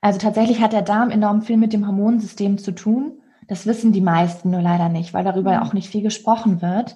[0.01, 3.21] Also tatsächlich hat der Darm enorm viel mit dem Hormonsystem zu tun.
[3.47, 5.63] Das wissen die meisten nur leider nicht, weil darüber mhm.
[5.63, 6.95] auch nicht viel gesprochen wird.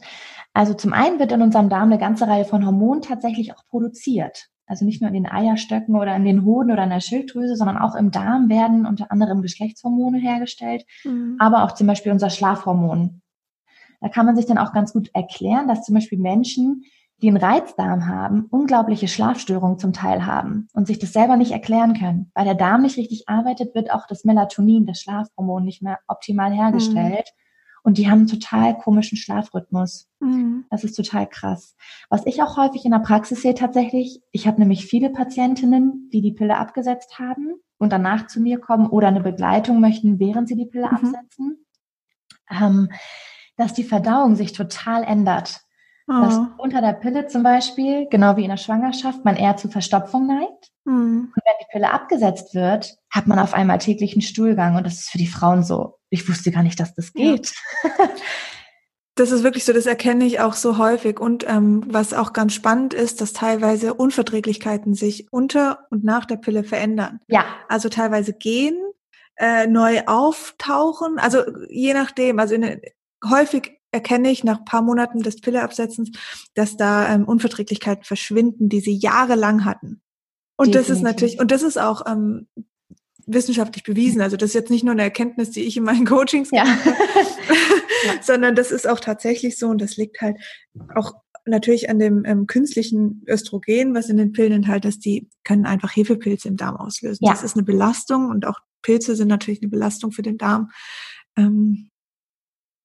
[0.54, 4.48] Also zum einen wird in unserem Darm eine ganze Reihe von Hormonen tatsächlich auch produziert.
[4.68, 7.78] Also nicht nur in den Eierstöcken oder in den Hoden oder in der Schilddrüse, sondern
[7.78, 11.38] auch im Darm werden unter anderem Geschlechtshormone hergestellt, mhm.
[11.40, 13.22] aber auch zum Beispiel unser Schlafhormon.
[14.02, 16.84] Da kann man sich dann auch ganz gut erklären, dass zum Beispiel Menschen,
[17.22, 21.94] die einen Reizdarm haben, unglaubliche Schlafstörungen zum Teil haben und sich das selber nicht erklären
[21.94, 22.32] können.
[22.34, 26.54] Weil der Darm nicht richtig arbeitet, wird auch das Melatonin, das Schlafhormon, nicht mehr optimal
[26.54, 27.30] hergestellt.
[27.34, 27.45] Mhm.
[27.86, 30.10] Und die haben einen total komischen Schlafrhythmus.
[30.20, 30.66] Mhm.
[30.72, 31.76] Das ist total krass.
[32.10, 36.22] Was ich auch häufig in der Praxis sehe tatsächlich, ich habe nämlich viele Patientinnen, die
[36.22, 40.56] die Pille abgesetzt haben und danach zu mir kommen oder eine Begleitung möchten, während sie
[40.56, 40.96] die Pille mhm.
[40.96, 41.66] absetzen,
[42.50, 42.90] ähm,
[43.56, 45.62] dass die Verdauung sich total ändert.
[46.08, 46.22] Oh.
[46.22, 50.26] Dass unter der Pille zum Beispiel, genau wie in der Schwangerschaft, man eher zu Verstopfung
[50.26, 50.72] neigt.
[50.86, 51.32] Mhm.
[51.36, 55.10] Und wenn die Pille abgesetzt wird, hat man auf einmal täglichen Stuhlgang und das ist
[55.12, 57.54] für die Frauen so ich wusste gar nicht, dass das geht.
[57.84, 58.10] Ja.
[59.18, 61.22] Das ist wirklich so, das erkenne ich auch so häufig.
[61.22, 66.36] Und ähm, was auch ganz spannend ist, dass teilweise Unverträglichkeiten sich unter und nach der
[66.36, 67.22] Pille verändern.
[67.30, 67.46] Ja.
[67.70, 68.76] Also teilweise gehen,
[69.38, 71.18] äh, neu auftauchen.
[71.18, 72.82] Also je nachdem, also in,
[73.26, 76.12] häufig erkenne ich nach paar Monaten des Pilleabsetzens,
[76.54, 80.02] dass da ähm, Unverträglichkeiten verschwinden, die sie jahrelang hatten.
[80.58, 80.88] Und Definitiv.
[80.88, 82.48] das ist natürlich, und das ist auch ähm,
[83.26, 84.22] wissenschaftlich bewiesen.
[84.22, 86.66] Also das ist jetzt nicht nur eine Erkenntnis, die ich in meinen Coachings ja.
[88.22, 90.38] sondern das ist auch tatsächlich so und das liegt halt
[90.96, 91.14] auch
[91.46, 95.96] natürlich an dem ähm, künstlichen Östrogen, was in den Pillen enthält, dass die können einfach
[95.96, 97.26] Hefepilze im Darm auslösen.
[97.26, 97.32] Ja.
[97.32, 100.72] Das ist eine Belastung und auch Pilze sind natürlich eine Belastung für den Darm.
[101.38, 101.90] Ähm,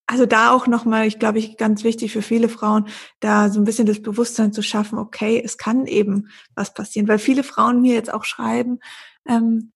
[0.06, 2.88] also da auch nochmal, ich glaube, ich ganz wichtig für viele Frauen,
[3.20, 7.20] da so ein bisschen das Bewusstsein zu schaffen, okay, es kann eben was passieren, weil
[7.20, 8.80] viele Frauen mir jetzt auch schreiben,
[9.28, 9.70] ähm,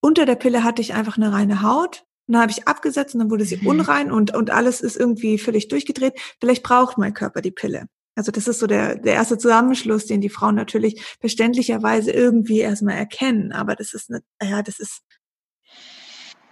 [0.00, 2.04] unter der Pille hatte ich einfach eine reine Haut.
[2.26, 3.66] Und dann habe ich abgesetzt und dann wurde sie mhm.
[3.66, 6.12] unrein und, und alles ist irgendwie völlig durchgedreht.
[6.40, 7.86] Vielleicht braucht mein Körper die Pille.
[8.18, 12.96] Also das ist so der, der erste Zusammenschluss, den die Frauen natürlich verständlicherweise irgendwie erstmal
[12.96, 13.52] erkennen.
[13.52, 15.02] Aber das ist eine, ja, das ist,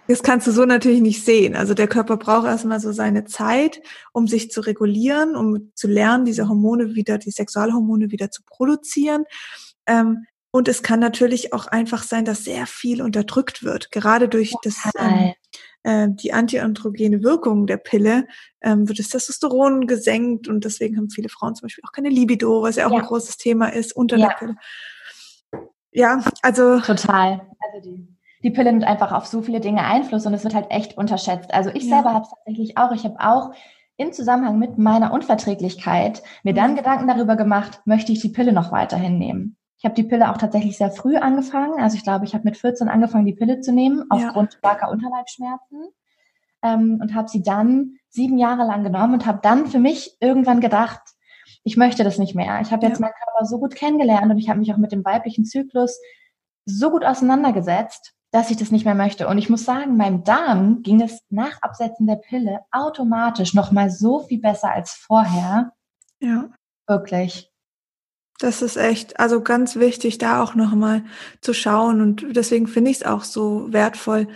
[0.07, 1.55] das kannst du so natürlich nicht sehen.
[1.57, 3.81] Also der Körper braucht erstmal so seine Zeit,
[4.13, 9.25] um sich zu regulieren, um zu lernen, diese Hormone wieder, die Sexualhormone wieder zu produzieren.
[9.85, 14.53] Ähm, und es kann natürlich auch einfach sein, dass sehr viel unterdrückt wird, gerade durch
[14.63, 15.33] das, ähm,
[15.83, 18.27] äh, die antiandrogene Wirkung der Pille
[18.61, 22.61] ähm, wird das Testosteron gesenkt und deswegen haben viele Frauen zum Beispiel auch keine Libido,
[22.61, 22.99] was ja auch ja.
[22.99, 24.27] ein großes Thema ist unter ja.
[24.29, 24.55] der Pille.
[25.91, 27.41] Ja, also total.
[27.59, 28.07] Also die,
[28.43, 31.53] die Pille nimmt einfach auf so viele Dinge Einfluss und es wird halt echt unterschätzt.
[31.53, 31.95] Also ich ja.
[31.95, 32.91] selber habe es tatsächlich auch.
[32.91, 33.53] Ich habe auch
[33.97, 36.75] im Zusammenhang mit meiner Unverträglichkeit mir dann mhm.
[36.77, 39.57] Gedanken darüber gemacht, möchte ich die Pille noch weiterhin nehmen?
[39.77, 41.79] Ich habe die Pille auch tatsächlich sehr früh angefangen.
[41.79, 44.57] Also ich glaube, ich habe mit 14 angefangen, die Pille zu nehmen, aufgrund ja.
[44.59, 45.89] starker Unterleibsschmerzen.
[46.63, 50.59] Ähm, und habe sie dann sieben Jahre lang genommen und habe dann für mich irgendwann
[50.59, 51.01] gedacht,
[51.63, 52.59] ich möchte das nicht mehr.
[52.61, 53.05] Ich habe jetzt ja.
[53.05, 55.99] meinen Körper so gut kennengelernt und ich habe mich auch mit dem weiblichen Zyklus
[56.65, 59.27] so gut auseinandergesetzt, dass ich das nicht mehr möchte.
[59.27, 63.89] Und ich muss sagen, meinem Darm ging es nach Absetzen der Pille automatisch noch mal
[63.89, 65.73] so viel besser als vorher.
[66.19, 66.49] Ja.
[66.87, 67.51] Wirklich.
[68.39, 71.03] Das ist echt, also ganz wichtig, da auch nochmal
[71.41, 72.01] zu schauen.
[72.01, 74.27] Und deswegen finde ich es auch so wertvoll,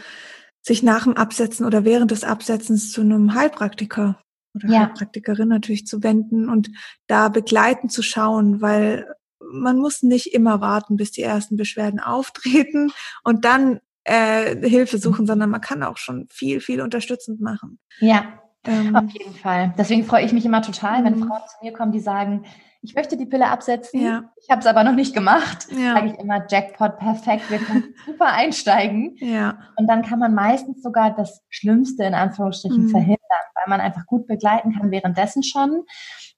[0.61, 4.21] sich nach dem Absetzen oder während des Absetzens zu einem Heilpraktiker
[4.55, 4.79] oder ja.
[4.81, 6.69] Heilpraktikerin natürlich zu wenden und
[7.07, 9.07] da begleitend zu schauen, weil
[9.39, 12.91] man muss nicht immer warten, bis die ersten Beschwerden auftreten
[13.23, 17.79] und dann äh, Hilfe suchen, sondern man kann auch schon viel, viel unterstützend machen.
[17.99, 19.73] Ja, ähm, auf jeden Fall.
[19.77, 21.27] Deswegen freue ich mich immer total, wenn mhm.
[21.27, 22.45] Frauen zu mir kommen, die sagen,
[22.81, 24.01] ich möchte die Pille absetzen.
[24.01, 24.31] Ja.
[24.41, 25.67] Ich habe es aber noch nicht gemacht.
[25.69, 25.93] Ja.
[25.93, 29.15] Sage ich immer, Jackpot, perfekt, wir können super einsteigen.
[29.17, 29.59] Ja.
[29.77, 32.89] Und dann kann man meistens sogar das Schlimmste in Anführungsstrichen mhm.
[32.89, 33.19] verhindern,
[33.55, 35.83] weil man einfach gut begleiten kann währenddessen schon.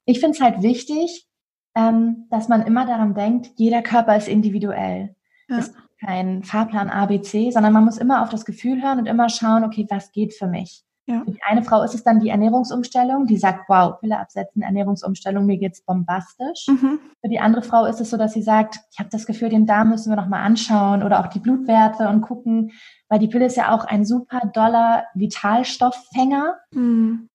[0.05, 1.27] Ich finde es halt wichtig,
[1.75, 5.15] ähm, dass man immer daran denkt, jeder Körper ist individuell.
[5.47, 5.59] Ja.
[5.59, 5.75] Es ist
[6.05, 9.87] kein Fahrplan ABC, sondern man muss immer auf das Gefühl hören und immer schauen, okay,
[9.89, 10.83] was geht für mich?
[11.05, 11.23] Ja.
[11.25, 15.45] Für die eine Frau ist es dann die Ernährungsumstellung, die sagt, wow, Pille absetzen, Ernährungsumstellung,
[15.45, 16.67] mir geht's bombastisch.
[16.67, 16.99] Mhm.
[17.21, 19.65] Für die andere Frau ist es so, dass sie sagt, ich habe das Gefühl, den
[19.65, 22.71] Darm müssen wir noch mal anschauen oder auch die Blutwerte und gucken,
[23.09, 26.57] weil die Pille ist ja auch ein super doller Vitalstofffänger.
[26.71, 27.27] Mhm.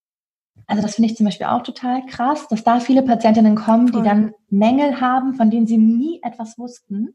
[0.66, 4.02] Also das finde ich zum Beispiel auch total krass, dass da viele Patientinnen kommen, Toll.
[4.02, 7.14] die dann Mängel haben, von denen sie nie etwas wussten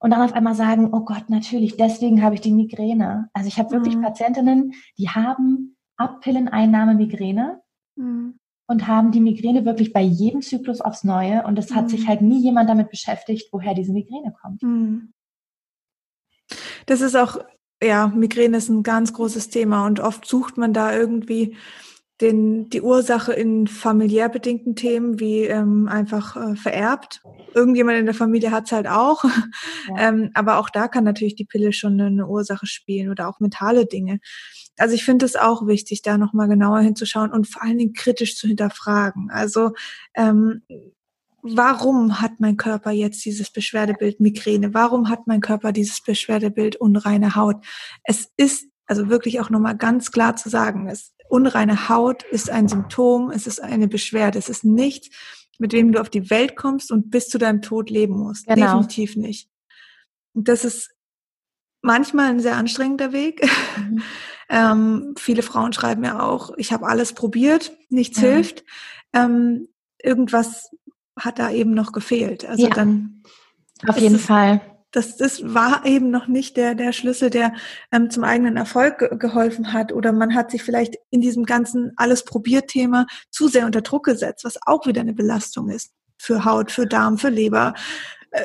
[0.00, 3.30] und dann auf einmal sagen, oh Gott, natürlich, deswegen habe ich die Migräne.
[3.32, 4.02] Also ich habe wirklich mhm.
[4.02, 7.60] Patientinnen, die haben Abpilleneinnahme Migräne
[7.96, 8.38] mhm.
[8.66, 11.88] und haben die Migräne wirklich bei jedem Zyklus aufs Neue und es hat mhm.
[11.88, 14.62] sich halt nie jemand damit beschäftigt, woher diese Migräne kommt.
[14.62, 15.12] Mhm.
[16.86, 17.38] Das ist auch,
[17.82, 21.56] ja, Migräne ist ein ganz großes Thema und oft sucht man da irgendwie
[22.20, 27.22] den, die Ursache in familiär bedingten Themen wie ähm, einfach äh, vererbt.
[27.54, 29.24] Irgendjemand in der Familie hat's halt auch.
[29.24, 29.30] Ja.
[29.98, 33.86] ähm, aber auch da kann natürlich die Pille schon eine Ursache spielen oder auch mentale
[33.86, 34.18] Dinge.
[34.78, 38.36] Also ich finde es auch wichtig, da nochmal genauer hinzuschauen und vor allen Dingen kritisch
[38.36, 39.30] zu hinterfragen.
[39.30, 39.72] Also
[40.14, 40.62] ähm,
[41.42, 44.74] warum hat mein Körper jetzt dieses Beschwerdebild Migräne?
[44.74, 47.64] Warum hat mein Körper dieses Beschwerdebild unreine Haut?
[48.02, 52.68] Es ist also wirklich auch nochmal ganz klar zu sagen, es unreine Haut ist ein
[52.68, 55.10] Symptom, es ist eine Beschwerde, es ist nichts,
[55.58, 58.46] mit dem du auf die Welt kommst und bis zu deinem Tod leben musst.
[58.46, 58.66] Genau.
[58.66, 59.48] Definitiv nicht.
[60.32, 60.90] Und das ist
[61.82, 63.46] manchmal ein sehr anstrengender Weg.
[63.76, 64.02] Mhm.
[64.48, 68.22] ähm, viele Frauen schreiben ja auch, ich habe alles probiert, nichts mhm.
[68.22, 68.64] hilft.
[69.12, 69.68] Ähm,
[70.02, 70.70] irgendwas
[71.18, 72.44] hat da eben noch gefehlt.
[72.44, 72.74] Also ja.
[72.74, 73.22] dann.
[73.86, 74.60] Auf jeden Fall
[74.90, 77.52] das, das war eben noch nicht der, der Schlüssel, der
[77.92, 79.92] ähm, zum eigenen Erfolg ge geholfen hat.
[79.92, 84.04] Oder man hat sich vielleicht in diesem ganzen alles probiert Thema zu sehr unter Druck
[84.04, 85.92] gesetzt, was auch wieder eine Belastung ist.
[86.16, 87.74] Für Haut, für Darm, für Leber,
[88.30, 88.40] äh,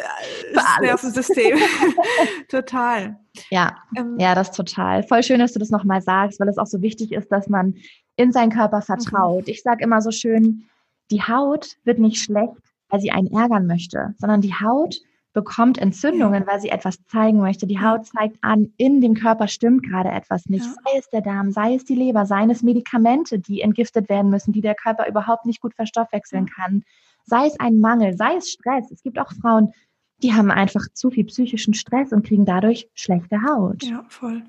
[0.53, 1.57] das Nervensystem.
[2.49, 3.19] total.
[3.49, 5.03] Ja, ähm, ja, das total.
[5.03, 7.75] Voll schön, dass du das nochmal sagst, weil es auch so wichtig ist, dass man
[8.15, 8.83] in seinen Körper mhm.
[8.83, 9.47] vertraut.
[9.47, 9.51] Mhm.
[9.51, 10.65] Ich sage immer so schön,
[11.09, 12.53] die Haut wird nicht schlecht,
[12.89, 14.99] weil sie einen ärgern möchte, sondern die Haut
[15.33, 17.67] bekommt Entzündungen, weil sie etwas zeigen möchte.
[17.67, 20.65] Die Haut zeigt an, in dem Körper stimmt gerade etwas nicht.
[20.65, 20.71] Ja.
[20.71, 24.53] Sei es der Darm, sei es die Leber, seien es Medikamente, die entgiftet werden müssen,
[24.53, 26.83] die der Körper überhaupt nicht gut verstoffwechseln kann.
[27.25, 28.91] Sei es ein Mangel, sei es Stress.
[28.91, 29.73] Es gibt auch Frauen,
[30.21, 33.83] die haben einfach zu viel psychischen Stress und kriegen dadurch schlechte Haut.
[33.83, 34.43] Ja, voll.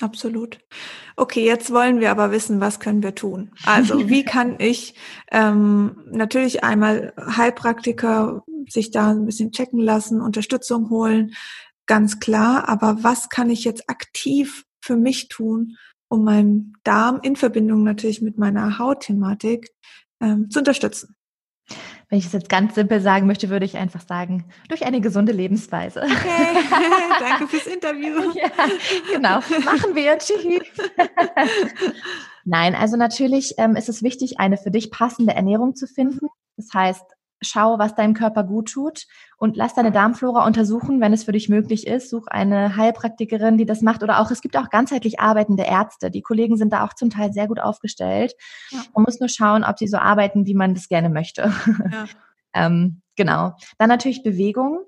[0.00, 0.58] Absolut.
[1.16, 3.52] Okay, jetzt wollen wir aber wissen, was können wir tun?
[3.64, 4.94] Also, wie kann ich
[5.30, 11.34] ähm, natürlich einmal Heilpraktiker sich da ein bisschen checken lassen, Unterstützung holen,
[11.86, 12.68] ganz klar.
[12.68, 15.76] Aber was kann ich jetzt aktiv für mich tun,
[16.08, 19.70] um meinen Darm in Verbindung natürlich mit meiner Hautthematik
[20.20, 21.16] ähm, zu unterstützen?
[22.10, 25.30] Wenn ich es jetzt ganz simpel sagen möchte, würde ich einfach sagen, durch eine gesunde
[25.30, 26.02] Lebensweise.
[26.02, 26.10] Okay,
[27.20, 28.32] danke fürs Interview.
[28.34, 28.50] Ja,
[29.12, 30.18] genau, machen wir.
[30.18, 30.66] Tschüss.
[32.44, 36.26] Nein, also natürlich ähm, ist es wichtig, eine für dich passende Ernährung zu finden.
[36.56, 37.04] Das heißt,
[37.40, 41.48] schau, was deinem Körper gut tut und lass deine Darmflora untersuchen, wenn es für dich
[41.48, 42.10] möglich ist.
[42.10, 46.10] Such eine Heilpraktikerin, die das macht oder auch, es gibt auch ganzheitlich arbeitende Ärzte.
[46.10, 48.34] Die Kollegen sind da auch zum Teil sehr gut aufgestellt.
[48.70, 48.80] Ja.
[48.94, 51.52] Man muss nur schauen, ob sie so arbeiten, wie man das gerne möchte.
[51.90, 52.04] Ja.
[52.54, 53.54] ähm, genau.
[53.78, 54.80] Dann natürlich Bewegung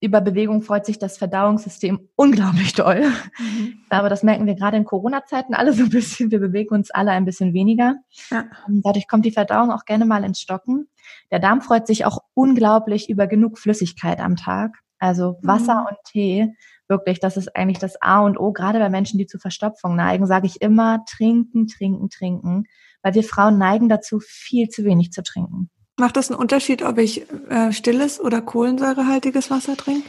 [0.00, 3.10] über Bewegung freut sich das Verdauungssystem unglaublich doll.
[3.38, 3.80] Mhm.
[3.88, 6.30] Aber das merken wir gerade in Corona-Zeiten alle so ein bisschen.
[6.30, 7.96] Wir bewegen uns alle ein bisschen weniger.
[8.30, 8.44] Ja.
[8.68, 10.88] Ähm, dadurch kommt die Verdauung auch gerne mal ins Stocken.
[11.30, 14.76] Der Darm freut sich auch unglaublich über genug Flüssigkeit am Tag.
[14.98, 15.86] Also Wasser mhm.
[15.88, 16.54] und Tee.
[16.86, 18.52] Wirklich, das ist eigentlich das A und O.
[18.52, 22.64] Gerade bei Menschen, die zu Verstopfung neigen, sage ich immer trinken, trinken, trinken.
[23.02, 25.70] Weil wir Frauen neigen dazu, viel zu wenig zu trinken.
[25.98, 30.08] Macht das einen Unterschied, ob ich äh, stilles oder kohlensäurehaltiges Wasser trinke?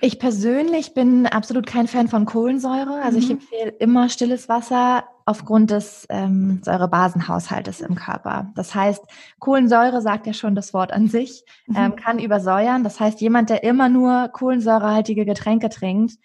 [0.00, 3.00] Ich persönlich bin absolut kein Fan von Kohlensäure.
[3.02, 3.24] Also mhm.
[3.24, 8.52] ich empfehle immer stilles Wasser aufgrund des ähm, Säurebasenhaushaltes im Körper.
[8.54, 9.02] Das heißt,
[9.40, 11.76] Kohlensäure sagt ja schon das Wort an sich, mhm.
[11.76, 12.84] ähm, kann übersäuern.
[12.84, 16.18] Das heißt, jemand, der immer nur kohlensäurehaltige Getränke trinkt,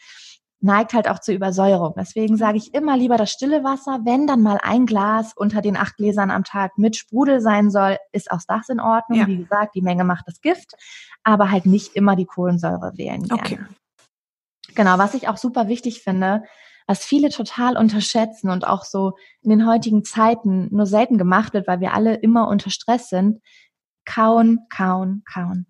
[0.62, 1.94] neigt halt auch zur Übersäuerung.
[1.98, 4.02] Deswegen sage ich immer lieber das stille Wasser.
[4.04, 7.98] Wenn dann mal ein Glas unter den acht Gläsern am Tag mit Sprudel sein soll,
[8.12, 9.20] ist auch das in Ordnung.
[9.20, 9.28] Ja.
[9.28, 10.74] Wie gesagt, die Menge macht das Gift,
[11.24, 13.24] aber halt nicht immer die Kohlensäure wählen.
[13.24, 13.42] Gerne.
[13.42, 13.60] Okay.
[14.76, 16.44] Genau, was ich auch super wichtig finde,
[16.88, 21.68] was viele total unterschätzen und auch so in den heutigen Zeiten nur selten gemacht wird,
[21.68, 23.42] weil wir alle immer unter Stress sind,
[24.06, 25.68] kauen, kauen, kauen.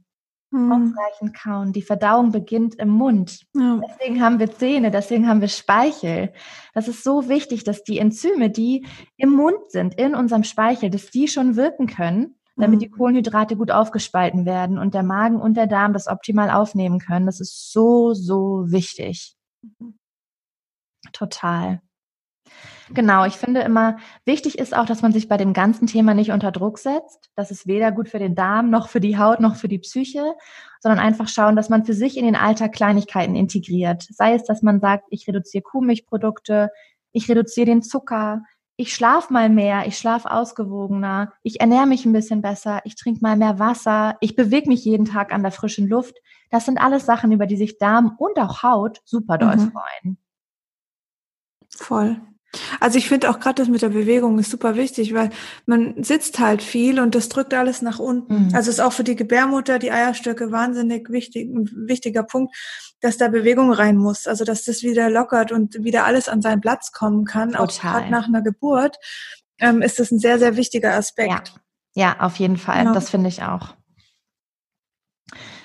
[0.52, 0.72] Hm.
[0.72, 1.74] Ausreichend kauen.
[1.74, 3.46] Die Verdauung beginnt im Mund.
[3.54, 3.80] Ja.
[3.88, 6.34] Deswegen haben wir Zähne, deswegen haben wir Speichel.
[6.74, 8.86] Das ist so wichtig, dass die Enzyme, die
[9.18, 12.94] im Mund sind, in unserem Speichel, dass die schon wirken können, damit die hm.
[12.94, 17.28] Kohlenhydrate gut aufgespalten werden und der Magen und der Darm das optimal aufnehmen können.
[17.28, 19.36] Das ist so, so wichtig.
[19.62, 20.00] Mhm.
[21.14, 21.82] Total.
[22.92, 26.32] Genau, ich finde immer, wichtig ist auch, dass man sich bei dem ganzen Thema nicht
[26.32, 27.30] unter Druck setzt.
[27.36, 30.34] Das ist weder gut für den Darm, noch für die Haut, noch für die Psyche,
[30.80, 34.08] sondern einfach schauen, dass man für sich in den Alltag Kleinigkeiten integriert.
[34.10, 36.72] Sei es, dass man sagt, ich reduziere Kuhmilchprodukte,
[37.12, 38.42] ich reduziere den Zucker,
[38.76, 43.20] ich schlafe mal mehr, ich schlafe ausgewogener, ich ernähre mich ein bisschen besser, ich trinke
[43.22, 46.16] mal mehr Wasser, ich bewege mich jeden Tag an der frischen Luft.
[46.50, 49.72] Das sind alles Sachen, über die sich Darm und auch Haut super doll mhm.
[49.72, 50.18] freuen.
[51.70, 52.22] Voll.
[52.80, 55.30] Also ich finde auch gerade das mit der Bewegung ist super wichtig, weil
[55.66, 58.48] man sitzt halt viel und das drückt alles nach unten.
[58.48, 58.56] Mhm.
[58.56, 62.56] Also ist auch für die Gebärmutter, die Eierstöcke wahnsinnig wichtig, ein wichtiger Punkt,
[63.02, 64.28] dass da Bewegung rein muss.
[64.28, 67.52] Also dass das wieder lockert und wieder alles an seinen Platz kommen kann.
[67.52, 67.68] Total.
[67.68, 68.98] Auch gerade nach einer Geburt
[69.60, 71.54] ähm, ist das ein sehr, sehr wichtiger Aspekt.
[71.94, 72.80] Ja, ja auf jeden Fall.
[72.80, 72.94] Genau.
[72.94, 73.76] Das finde ich auch.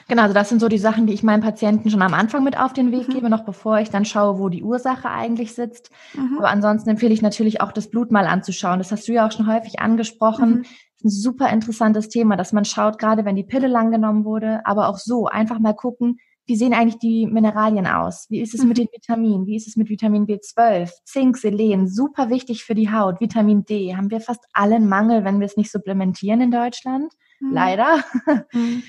[0.08, 2.58] Genau, also das sind so die Sachen, die ich meinen Patienten schon am Anfang mit
[2.58, 3.12] auf den Weg mhm.
[3.14, 5.90] gebe, noch bevor ich dann schaue, wo die Ursache eigentlich sitzt.
[6.14, 6.38] Mhm.
[6.38, 8.78] Aber ansonsten empfehle ich natürlich auch, das Blut mal anzuschauen.
[8.78, 10.50] Das hast du ja auch schon häufig angesprochen.
[10.50, 10.64] Mhm.
[11.04, 14.88] Ein super interessantes Thema, dass man schaut, gerade wenn die Pille lang genommen wurde, aber
[14.88, 18.26] auch so einfach mal gucken, wie sehen eigentlich die Mineralien aus?
[18.28, 18.82] Wie ist es mit mhm.
[18.82, 19.46] den Vitaminen?
[19.46, 21.88] Wie ist es mit Vitamin B12, Zink, Selen?
[21.88, 23.20] Super wichtig für die Haut.
[23.20, 27.12] Vitamin D haben wir fast allen Mangel, wenn wir es nicht supplementieren in Deutschland.
[27.44, 27.54] Mhm.
[27.54, 28.04] Leider.
[28.52, 28.82] Mhm.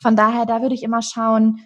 [0.00, 1.60] Von daher, da würde ich immer schauen,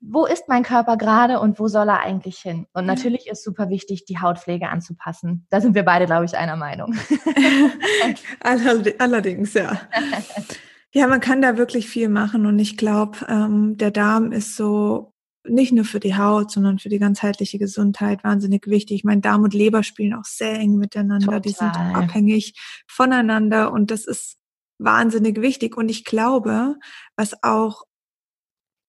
[0.00, 2.66] wo ist mein Körper gerade und wo soll er eigentlich hin?
[2.72, 5.46] Und natürlich ist super wichtig, die Hautpflege anzupassen.
[5.48, 6.96] Da sind wir beide, glaube ich, einer Meinung.
[8.98, 9.80] Allerdings, ja.
[10.94, 15.14] Ja, man kann da wirklich viel machen und ich glaube, ähm, der Darm ist so
[15.42, 18.96] nicht nur für die Haut, sondern für die ganzheitliche Gesundheit wahnsinnig wichtig.
[18.96, 21.40] Ich meine, Darm und Leber spielen auch sehr eng miteinander.
[21.40, 21.40] Total.
[21.40, 22.54] Die sind abhängig
[22.86, 24.36] voneinander und das ist
[24.78, 25.76] wahnsinnig wichtig.
[25.76, 26.76] Und ich glaube,
[27.16, 27.84] was auch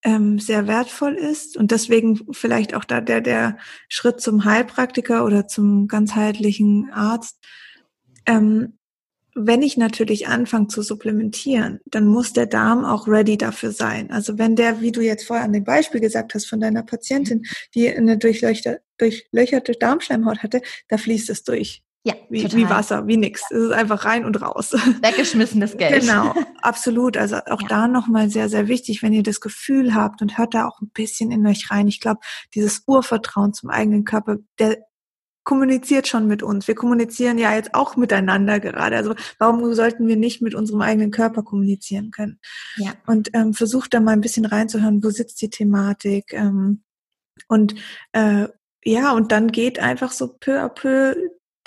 [0.03, 5.47] ähm, sehr wertvoll ist und deswegen vielleicht auch da der, der Schritt zum Heilpraktiker oder
[5.47, 7.39] zum ganzheitlichen Arzt,
[8.25, 8.77] ähm,
[9.35, 14.11] wenn ich natürlich anfange zu supplementieren, dann muss der Darm auch ready dafür sein.
[14.11, 17.43] Also wenn der, wie du jetzt vorher an dem Beispiel gesagt hast von deiner Patientin,
[17.73, 21.83] die eine durchlöcherte, durchlöcherte Darmschleimhaut hatte, da fließt es durch.
[22.05, 23.41] Ja, wie, wie Wasser, wie nix.
[23.49, 23.57] Ja.
[23.57, 24.73] Es ist einfach rein und raus.
[25.01, 26.01] Weggeschmissenes Geld.
[26.01, 27.15] Genau, absolut.
[27.15, 27.67] Also auch ja.
[27.69, 30.89] da nochmal sehr, sehr wichtig, wenn ihr das Gefühl habt und hört da auch ein
[30.89, 31.87] bisschen in euch rein.
[31.87, 32.19] Ich glaube,
[32.55, 34.79] dieses Urvertrauen zum eigenen Körper, der
[35.45, 36.67] kommuniziert schon mit uns.
[36.67, 38.97] Wir kommunizieren ja jetzt auch miteinander gerade.
[38.97, 42.39] Also warum sollten wir nicht mit unserem eigenen Körper kommunizieren können?
[42.77, 42.93] Ja.
[43.07, 46.33] Und ähm, versucht da mal ein bisschen reinzuhören, wo sitzt die Thematik.
[46.33, 46.83] Ähm,
[47.47, 47.75] und
[48.13, 48.47] äh,
[48.85, 51.15] ja, und dann geht einfach so peu à peu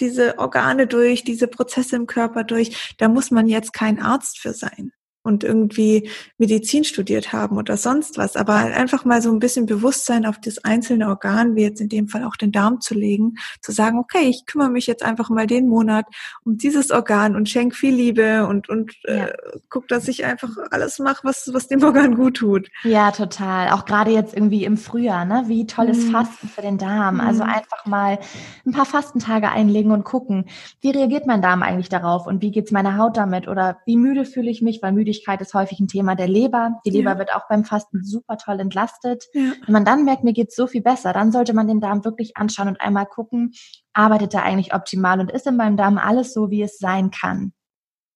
[0.01, 2.95] diese Organe durch, diese Prozesse im Körper durch.
[2.99, 4.93] Da muss man jetzt kein Arzt für sein
[5.27, 6.09] und irgendwie
[6.39, 10.65] Medizin studiert haben oder sonst was, aber einfach mal so ein bisschen Bewusstsein auf das
[10.65, 14.29] einzelne Organ, wie jetzt in dem Fall auch den Darm zu legen, zu sagen, okay,
[14.29, 16.07] ich kümmere mich jetzt einfach mal den Monat
[16.45, 19.27] um dieses Organ und schenke viel Liebe und, und äh, ja.
[19.27, 19.37] äh,
[19.69, 22.69] guck, dass ich einfach alles mache, was, was dem Organ gut tut.
[22.85, 23.71] Ja, total.
[23.71, 25.45] Auch gerade jetzt irgendwie im Frühjahr, ne?
[25.47, 26.13] Wie toll ist mhm.
[26.13, 27.21] Fasten für den Darm.
[27.21, 27.51] Also mhm.
[27.51, 28.19] einfach mal
[28.65, 30.47] ein paar Fastentage einlegen und gucken,
[30.81, 34.25] wie reagiert mein Darm eigentlich darauf und wie geht's meiner Haut damit oder wie müde
[34.25, 36.81] fühle ich mich, weil müde Müdigkeit ist häufig ein Thema der Leber.
[36.85, 37.19] Die Leber ja.
[37.19, 39.25] wird auch beim Fasten super toll entlastet.
[39.33, 39.53] Ja.
[39.65, 42.37] Wenn man dann merkt, mir geht's so viel besser, dann sollte man den Darm wirklich
[42.37, 43.53] anschauen und einmal gucken,
[43.93, 47.53] arbeitet er eigentlich optimal und ist in meinem Darm alles so, wie es sein kann.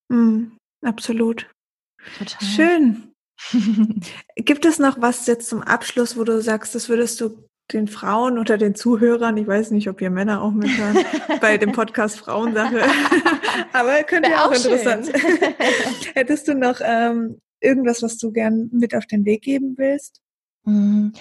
[0.09, 1.51] Mhm, absolut.
[2.18, 2.46] Total.
[2.46, 3.12] Schön.
[4.36, 8.38] Gibt es noch was jetzt zum Abschluss, wo du sagst, das würdest du den Frauen
[8.38, 10.98] oder den Zuhörern, ich weiß nicht, ob ihr Männer auch mithören,
[11.40, 12.82] bei dem Podcast Frauensache,
[13.72, 15.12] aber könnte ja auch, auch interessant.
[16.14, 20.20] Hättest du noch ähm, irgendwas, was du gern mit auf den Weg geben willst?
[20.64, 21.12] Mhm.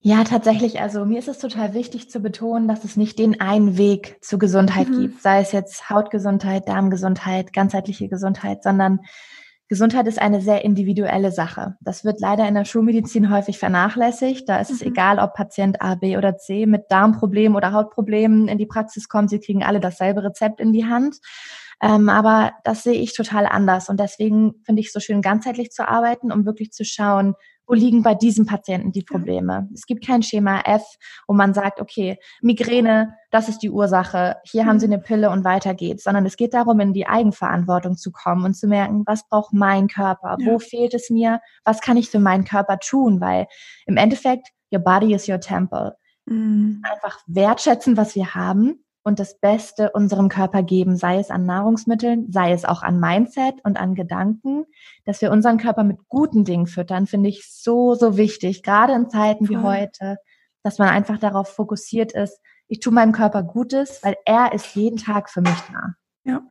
[0.00, 0.80] Ja, tatsächlich.
[0.80, 4.38] Also mir ist es total wichtig zu betonen, dass es nicht den einen Weg zur
[4.38, 5.00] Gesundheit mhm.
[5.00, 9.00] gibt, sei es jetzt Hautgesundheit, Darmgesundheit, ganzheitliche Gesundheit, sondern
[9.68, 11.76] Gesundheit ist eine sehr individuelle Sache.
[11.80, 14.48] Das wird leider in der Schulmedizin häufig vernachlässigt.
[14.48, 14.76] Da ist mhm.
[14.76, 19.08] es egal, ob Patient A, B oder C mit Darmproblemen oder Hautproblemen in die Praxis
[19.08, 19.28] kommt.
[19.28, 21.16] Sie kriegen alle dasselbe Rezept in die Hand.
[21.82, 23.88] Ähm, aber das sehe ich total anders.
[23.88, 27.34] Und deswegen finde ich es so schön, ganzheitlich zu arbeiten, um wirklich zu schauen,
[27.68, 29.68] wo liegen bei diesem Patienten die Probleme.
[29.74, 30.82] Es gibt kein Schema F,
[31.28, 34.94] wo man sagt, okay, Migräne, das ist die Ursache, hier haben Sie mhm.
[34.94, 38.54] eine Pille und weiter geht's, sondern es geht darum, in die Eigenverantwortung zu kommen und
[38.54, 42.44] zu merken, was braucht mein Körper, wo fehlt es mir, was kann ich für meinen
[42.44, 43.46] Körper tun, weil
[43.86, 45.96] im Endeffekt, your body is your temple.
[46.24, 46.82] Mhm.
[46.90, 52.30] Einfach wertschätzen, was wir haben und das Beste unserem Körper geben, sei es an Nahrungsmitteln,
[52.30, 54.66] sei es auch an Mindset und an Gedanken,
[55.04, 59.08] dass wir unseren Körper mit guten Dingen füttern, finde ich so, so wichtig, gerade in
[59.08, 59.56] Zeiten Voll.
[59.56, 60.18] wie heute,
[60.62, 62.38] dass man einfach darauf fokussiert ist,
[62.68, 65.94] ich tue meinem Körper Gutes, weil er ist jeden Tag für mich da.
[66.24, 66.42] Ja,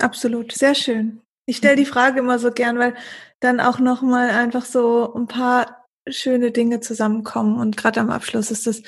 [0.00, 1.20] absolut, sehr schön.
[1.44, 2.94] Ich stelle die Frage immer so gern, weil
[3.40, 8.66] dann auch nochmal einfach so ein paar schöne Dinge zusammenkommen und gerade am Abschluss ist
[8.68, 8.82] das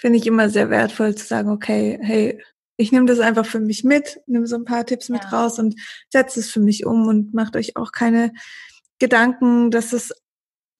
[0.00, 2.42] finde ich immer sehr wertvoll zu sagen, okay, hey,
[2.76, 5.74] ich nehme das einfach für mich mit, nehme so ein paar Tipps mit raus und
[6.08, 8.32] setze es für mich um und macht euch auch keine
[8.98, 10.12] Gedanken, dass es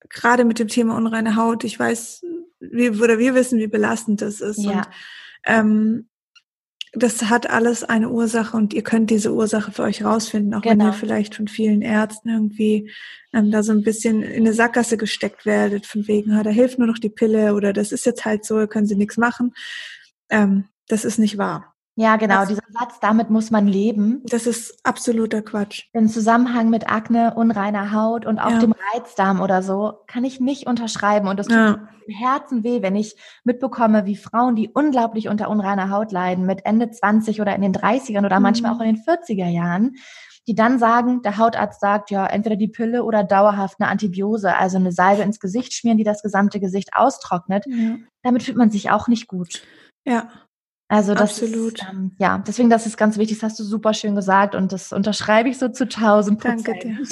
[0.09, 2.23] gerade mit dem Thema unreine Haut, ich weiß,
[2.61, 4.62] wir, oder wir wissen, wie belastend das ist.
[4.62, 4.79] Ja.
[4.79, 4.87] Und
[5.45, 6.09] ähm,
[6.93, 10.84] das hat alles eine Ursache und ihr könnt diese Ursache für euch rausfinden, auch genau.
[10.84, 12.91] wenn ihr vielleicht von vielen Ärzten irgendwie
[13.32, 16.88] ähm, da so ein bisschen in eine Sackgasse gesteckt werdet, von wegen, da hilft nur
[16.88, 19.55] noch die Pille oder das ist jetzt halt so, können sie nichts machen.
[20.30, 21.74] Ähm, das ist nicht wahr.
[22.01, 24.22] Ja, genau, das, dieser Satz, damit muss man leben.
[24.24, 25.84] Das ist absoluter Quatsch.
[25.92, 28.59] Im Zusammenhang mit Akne, unreiner Haut und auch ja.
[28.59, 31.28] dem Reizdarm oder so, kann ich nicht unterschreiben.
[31.28, 31.72] Und das tut ja.
[31.72, 36.46] mir im Herzen weh, wenn ich mitbekomme, wie Frauen, die unglaublich unter unreiner Haut leiden,
[36.46, 38.44] mit Ende 20 oder in den 30ern oder mhm.
[38.44, 39.96] manchmal auch in den 40er Jahren,
[40.48, 44.78] die dann sagen, der Hautarzt sagt, ja, entweder die Pille oder dauerhaft eine Antibiose, also
[44.78, 47.66] eine Salbe ins Gesicht schmieren, die das gesamte Gesicht austrocknet.
[47.66, 47.96] Ja.
[48.22, 49.62] Damit fühlt man sich auch nicht gut.
[50.07, 50.30] Ja.
[50.91, 51.74] Also das Absolut.
[51.74, 54.72] Ist, ähm, ja, deswegen das ist ganz wichtig, das hast du super schön gesagt und
[54.72, 56.66] das unterschreibe ich so zu 1000 Prozent.
[56.66, 56.99] Danke dir.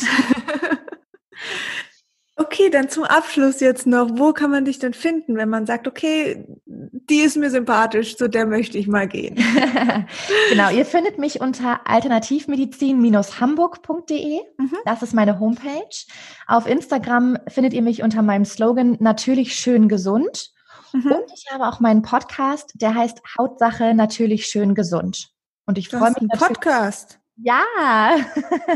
[2.37, 5.87] okay, dann zum Abschluss jetzt noch, wo kann man dich denn finden, wenn man sagt,
[5.87, 9.37] okay, die ist mir sympathisch, zu der möchte ich mal gehen.
[10.51, 14.41] genau, ihr findet mich unter alternativmedizin-hamburg.de.
[14.59, 14.77] Mhm.
[14.87, 16.05] Das ist meine Homepage.
[16.49, 20.51] Auf Instagram findet ihr mich unter meinem Slogan natürlich schön gesund.
[20.93, 21.13] Mhm.
[21.13, 25.31] Und ich habe auch meinen Podcast, der heißt Hautsache natürlich schön gesund.
[25.67, 26.23] Und ich freue mich.
[26.23, 27.21] Ein Podcast.
[27.37, 27.65] Ja.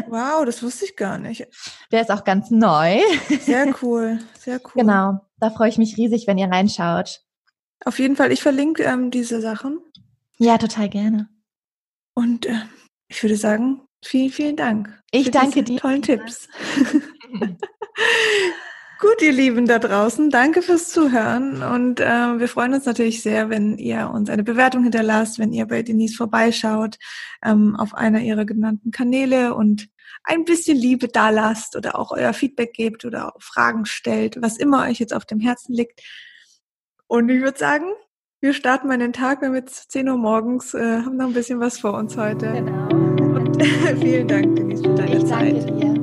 [0.08, 1.46] wow, das wusste ich gar nicht.
[1.90, 3.00] Der ist auch ganz neu.
[3.40, 4.82] Sehr cool, sehr cool.
[4.82, 7.22] Genau, da freue ich mich riesig, wenn ihr reinschaut.
[7.84, 9.80] Auf jeden Fall, ich verlinke ähm, diese Sachen.
[10.38, 11.28] Ja, total gerne.
[12.14, 12.60] Und äh,
[13.08, 15.00] ich würde sagen, vielen, vielen Dank.
[15.10, 15.78] Ich danke dir.
[15.78, 16.48] Tollen Tipps.
[19.02, 23.50] Gut, ihr Lieben da draußen, danke fürs Zuhören und äh, wir freuen uns natürlich sehr,
[23.50, 26.98] wenn ihr uns eine Bewertung hinterlasst, wenn ihr bei Denise vorbeischaut
[27.44, 29.88] ähm, auf einer ihrer genannten Kanäle und
[30.22, 34.84] ein bisschen Liebe da lasst oder auch euer Feedback gebt oder Fragen stellt, was immer
[34.86, 36.00] euch jetzt auf dem Herzen liegt.
[37.08, 37.86] Und ich würde sagen,
[38.40, 41.32] wir starten mal den Tag, wir haben jetzt 10 Uhr morgens, äh, haben noch ein
[41.32, 42.52] bisschen was vor uns heute.
[42.52, 42.88] Genau.
[43.34, 43.60] Und
[44.00, 45.54] vielen Dank, Denise, für deine ich Zeit.
[45.54, 46.01] Danke dir.